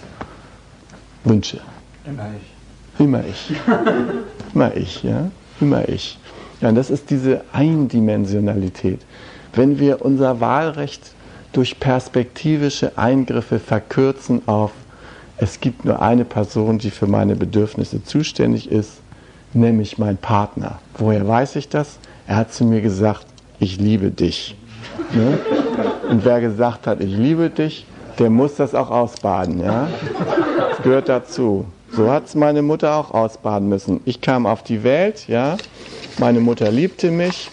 wünsche. 1.24 1.61
Immer 2.07 2.28
ich. 2.40 2.53
Immer 2.98 3.24
ich. 3.28 3.52
Immer 4.54 4.76
ich, 4.76 5.02
ja? 5.02 5.30
Immer 5.61 5.88
ich. 5.88 6.18
Ja, 6.61 6.68
und 6.68 6.76
das 6.76 6.90
ist 6.90 7.11
diese 7.11 7.42
Eindimensionalität. 7.52 9.00
Wenn 9.52 9.78
wir 9.78 10.04
unser 10.04 10.40
Wahlrecht 10.40 11.12
durch 11.52 11.78
perspektivische 11.78 12.96
Eingriffe 12.96 13.59
verkürzen 13.59 14.42
auf, 14.46 14.72
es 15.37 15.61
gibt 15.61 15.85
nur 15.85 16.00
eine 16.00 16.24
Person, 16.24 16.78
die 16.78 16.90
für 16.90 17.07
meine 17.07 17.37
Bedürfnisse 17.37 18.02
zuständig 18.04 18.70
ist, 18.70 19.00
nämlich 19.52 19.98
mein 19.98 20.16
Partner. 20.16 20.78
Woher 20.96 21.26
weiß 21.26 21.57
ich 21.57 21.68
das? 21.68 21.98
Er 22.27 22.37
hat 22.37 22.52
zu 22.52 22.64
mir 22.64 22.81
gesagt, 22.81 23.27
ich 23.58 23.79
liebe 23.79 24.10
dich. 24.10 24.56
Ne? 25.12 25.38
Und 26.08 26.25
wer 26.25 26.40
gesagt 26.40 26.87
hat, 26.87 27.00
ich 27.00 27.16
liebe 27.16 27.50
dich, 27.50 27.87
der 28.18 28.31
muss 28.31 28.56
das 28.56 28.75
auch 28.75 28.90
ausbaden. 28.90 29.60
Ja? 29.60 29.88
Das 30.71 30.83
gehört 30.83 31.08
dazu. 31.08 31.66
So 31.96 32.10
hat 32.10 32.26
es 32.26 32.34
meine 32.34 32.62
Mutter 32.62 32.96
auch 32.96 33.12
ausbaden 33.12 33.68
müssen. 33.68 34.00
Ich 34.04 34.20
kam 34.20 34.46
auf 34.46 34.64
die 34.64 34.82
Welt, 34.82 35.28
ja. 35.28 35.56
Meine 36.18 36.40
Mutter 36.40 36.70
liebte 36.72 37.10
mich. 37.10 37.50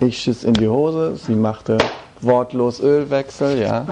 Ich 0.00 0.18
schiss 0.18 0.42
in 0.42 0.54
die 0.54 0.68
Hose. 0.68 1.16
Sie 1.16 1.34
machte 1.34 1.78
wortlos 2.20 2.80
Ölwechsel, 2.80 3.58
ja. 3.60 3.86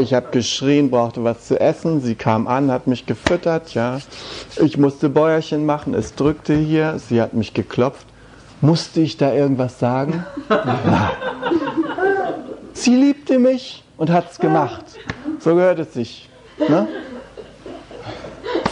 Ich 0.00 0.14
habe 0.14 0.28
geschrien, 0.30 0.90
brauchte 0.90 1.24
was 1.24 1.46
zu 1.46 1.58
essen. 1.58 2.00
Sie 2.00 2.14
kam 2.14 2.46
an, 2.46 2.70
hat 2.70 2.86
mich 2.86 3.06
gefüttert, 3.06 3.74
ja. 3.74 3.98
Ich 4.60 4.76
musste 4.76 5.08
Bäuerchen 5.08 5.66
machen. 5.66 5.92
Es 5.94 6.14
drückte 6.14 6.54
hier. 6.54 6.98
Sie 6.98 7.20
hat 7.20 7.34
mich 7.34 7.54
geklopft. 7.54 8.06
Musste 8.60 9.00
ich 9.00 9.16
da 9.16 9.32
irgendwas 9.32 9.78
sagen? 9.80 10.24
Ja. 10.48 11.12
Sie 12.72 12.94
liebte 12.94 13.38
mich 13.38 13.82
und 13.96 14.10
hat 14.10 14.30
es 14.30 14.38
gemacht. 14.38 14.84
So 15.40 15.54
gehört 15.54 15.80
es 15.80 15.92
sich. 15.94 16.28
Ne? 16.68 16.86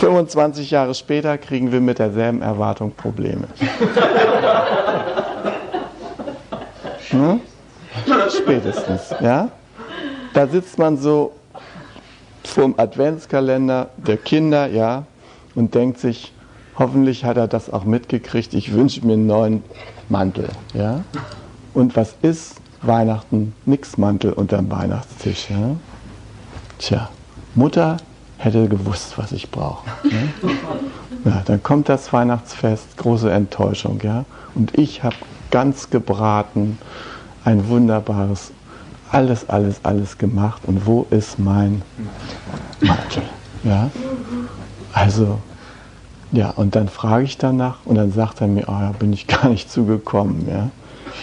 25 0.03 0.73
Jahre 0.73 0.97
später 0.97 1.39
kriegen 1.39 1.71
wir 1.71 1.81
mit 1.81 2.01
derselben 2.01 2.43
Erwartung 2.43 2.91
Probleme. 2.91 3.47
hm? 7.11 7.41
Spätestens, 8.37 9.15
ja? 9.21 9.51
Da 10.35 10.49
sitzt 10.49 10.77
man 10.77 10.97
so 10.97 11.35
vom 12.43 12.75
Adventskalender 12.79 13.91
der 13.97 14.17
Kinder, 14.17 14.67
ja, 14.67 15.05
und 15.55 15.77
denkt 15.77 16.01
sich, 16.01 16.33
hoffentlich 16.77 17.25
hat 17.25 17.37
er 17.37 17.47
das 17.47 17.73
auch 17.73 17.85
mitgekriegt, 17.85 18.55
ich 18.55 18.73
wünsche 18.73 19.07
mir 19.07 19.13
einen 19.13 19.29
neuen 19.29 19.63
Mantel, 20.09 20.49
ja. 20.75 21.05
Und 21.75 21.95
was 21.95 22.17
ist 22.23 22.57
Weihnachten? 22.83 23.55
Nix 23.67 23.99
Mantel 23.99 24.33
unterm 24.33 24.69
Weihnachtstisch, 24.69 25.49
ja. 25.49 25.77
Tja, 26.79 27.09
Mutter 27.55 27.99
hätte 28.45 28.69
gewusst, 28.69 29.19
was 29.19 29.33
ich 29.33 29.51
brauche. 29.51 29.89
Ja? 30.05 30.49
Ja, 31.25 31.41
dann 31.45 31.63
kommt 31.63 31.89
das 31.89 32.13
Weihnachtsfest, 32.13 32.97
große 32.97 33.31
Enttäuschung, 33.31 34.01
ja. 34.03 34.25
Und 34.57 34.77
ich 34.77 35.05
habe 35.05 35.15
ganz 35.53 35.89
gebraten, 35.89 36.79
ein 37.45 37.69
wunderbares, 37.69 38.51
alles, 39.13 39.49
alles, 39.49 39.81
alles 39.85 40.19
gemacht. 40.19 40.63
Und 40.67 40.85
wo 40.85 41.07
ist 41.11 41.39
mein 41.39 41.83
Mantel? 42.81 43.23
Ja. 43.63 43.91
Also, 44.93 45.39
ja, 46.33 46.51
und 46.51 46.75
dann 46.75 46.89
frage 46.89 47.25
ich 47.25 47.39
danach 47.39 47.79
und 47.85 47.95
dann 47.95 48.11
sagt 48.11 48.41
er 48.41 48.49
mir, 48.49 48.65
oh, 48.69 48.73
da 48.81 48.93
bin 48.99 49.13
ich 49.13 49.29
gar 49.29 49.49
nicht 49.49 49.71
zugekommen, 49.71 50.49
ja. 50.49 50.71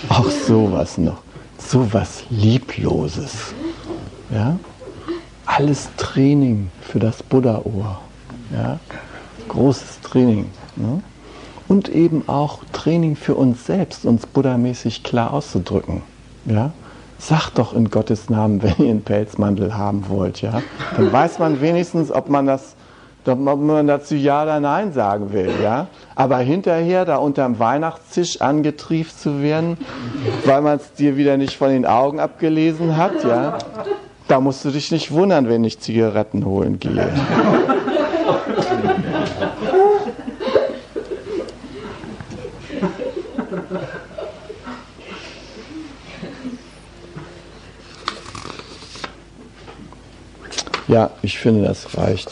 Auch 0.07 0.29
sowas 0.29 0.97
noch, 0.97 1.17
sowas 1.57 2.23
Liebloses, 2.29 3.53
ja. 4.33 4.55
Alles 5.59 5.89
Training 5.97 6.71
für 6.79 6.99
das 6.99 7.21
Buddha-Ohr, 7.21 7.99
ja 8.53 8.79
großes 9.49 9.99
Training. 9.99 10.49
Ne? 10.77 11.03
Und 11.67 11.89
eben 11.89 12.23
auch 12.27 12.59
Training 12.71 13.17
für 13.17 13.35
uns 13.35 13.65
selbst, 13.65 14.05
uns 14.05 14.25
buddhamäßig 14.25 15.03
klar 15.03 15.33
auszudrücken. 15.33 16.01
Ja? 16.45 16.71
Sagt 17.17 17.57
doch 17.57 17.73
in 17.73 17.89
Gottes 17.89 18.29
Namen, 18.29 18.63
wenn 18.63 18.75
ihr 18.77 18.91
einen 18.91 19.01
Pelzmantel 19.01 19.77
haben 19.77 20.07
wollt. 20.07 20.41
Ja? 20.41 20.61
Dann 20.95 21.11
weiß 21.11 21.39
man 21.39 21.59
wenigstens, 21.59 22.09
ob 22.09 22.29
man 22.29 22.47
das 22.47 22.77
ob 23.25 23.59
man 23.59 23.85
dazu 23.85 24.15
Ja 24.15 24.43
oder 24.43 24.61
Nein 24.61 24.93
sagen 24.93 25.33
will. 25.33 25.51
Ja? 25.61 25.87
Aber 26.15 26.37
hinterher 26.37 27.03
da 27.03 27.17
unterm 27.17 27.59
Weihnachtstisch 27.59 28.39
angetrieft 28.39 29.19
zu 29.19 29.43
werden, 29.43 29.77
weil 30.45 30.61
man 30.61 30.77
es 30.77 30.93
dir 30.93 31.17
wieder 31.17 31.35
nicht 31.35 31.57
von 31.57 31.69
den 31.69 31.85
Augen 31.85 32.21
abgelesen 32.21 32.95
hat, 32.95 33.23
ja? 33.25 33.57
Da 34.29 34.39
musst 34.39 34.63
du 34.63 34.69
dich 34.69 34.91
nicht 34.91 35.11
wundern, 35.11 35.49
wenn 35.49 35.63
ich 35.63 35.79
Zigaretten 35.79 36.45
holen 36.45 36.79
gehe. 36.79 37.11
Ja, 50.87 51.11
ich 51.21 51.37
finde, 51.37 51.67
das 51.67 51.97
reicht. 51.97 52.31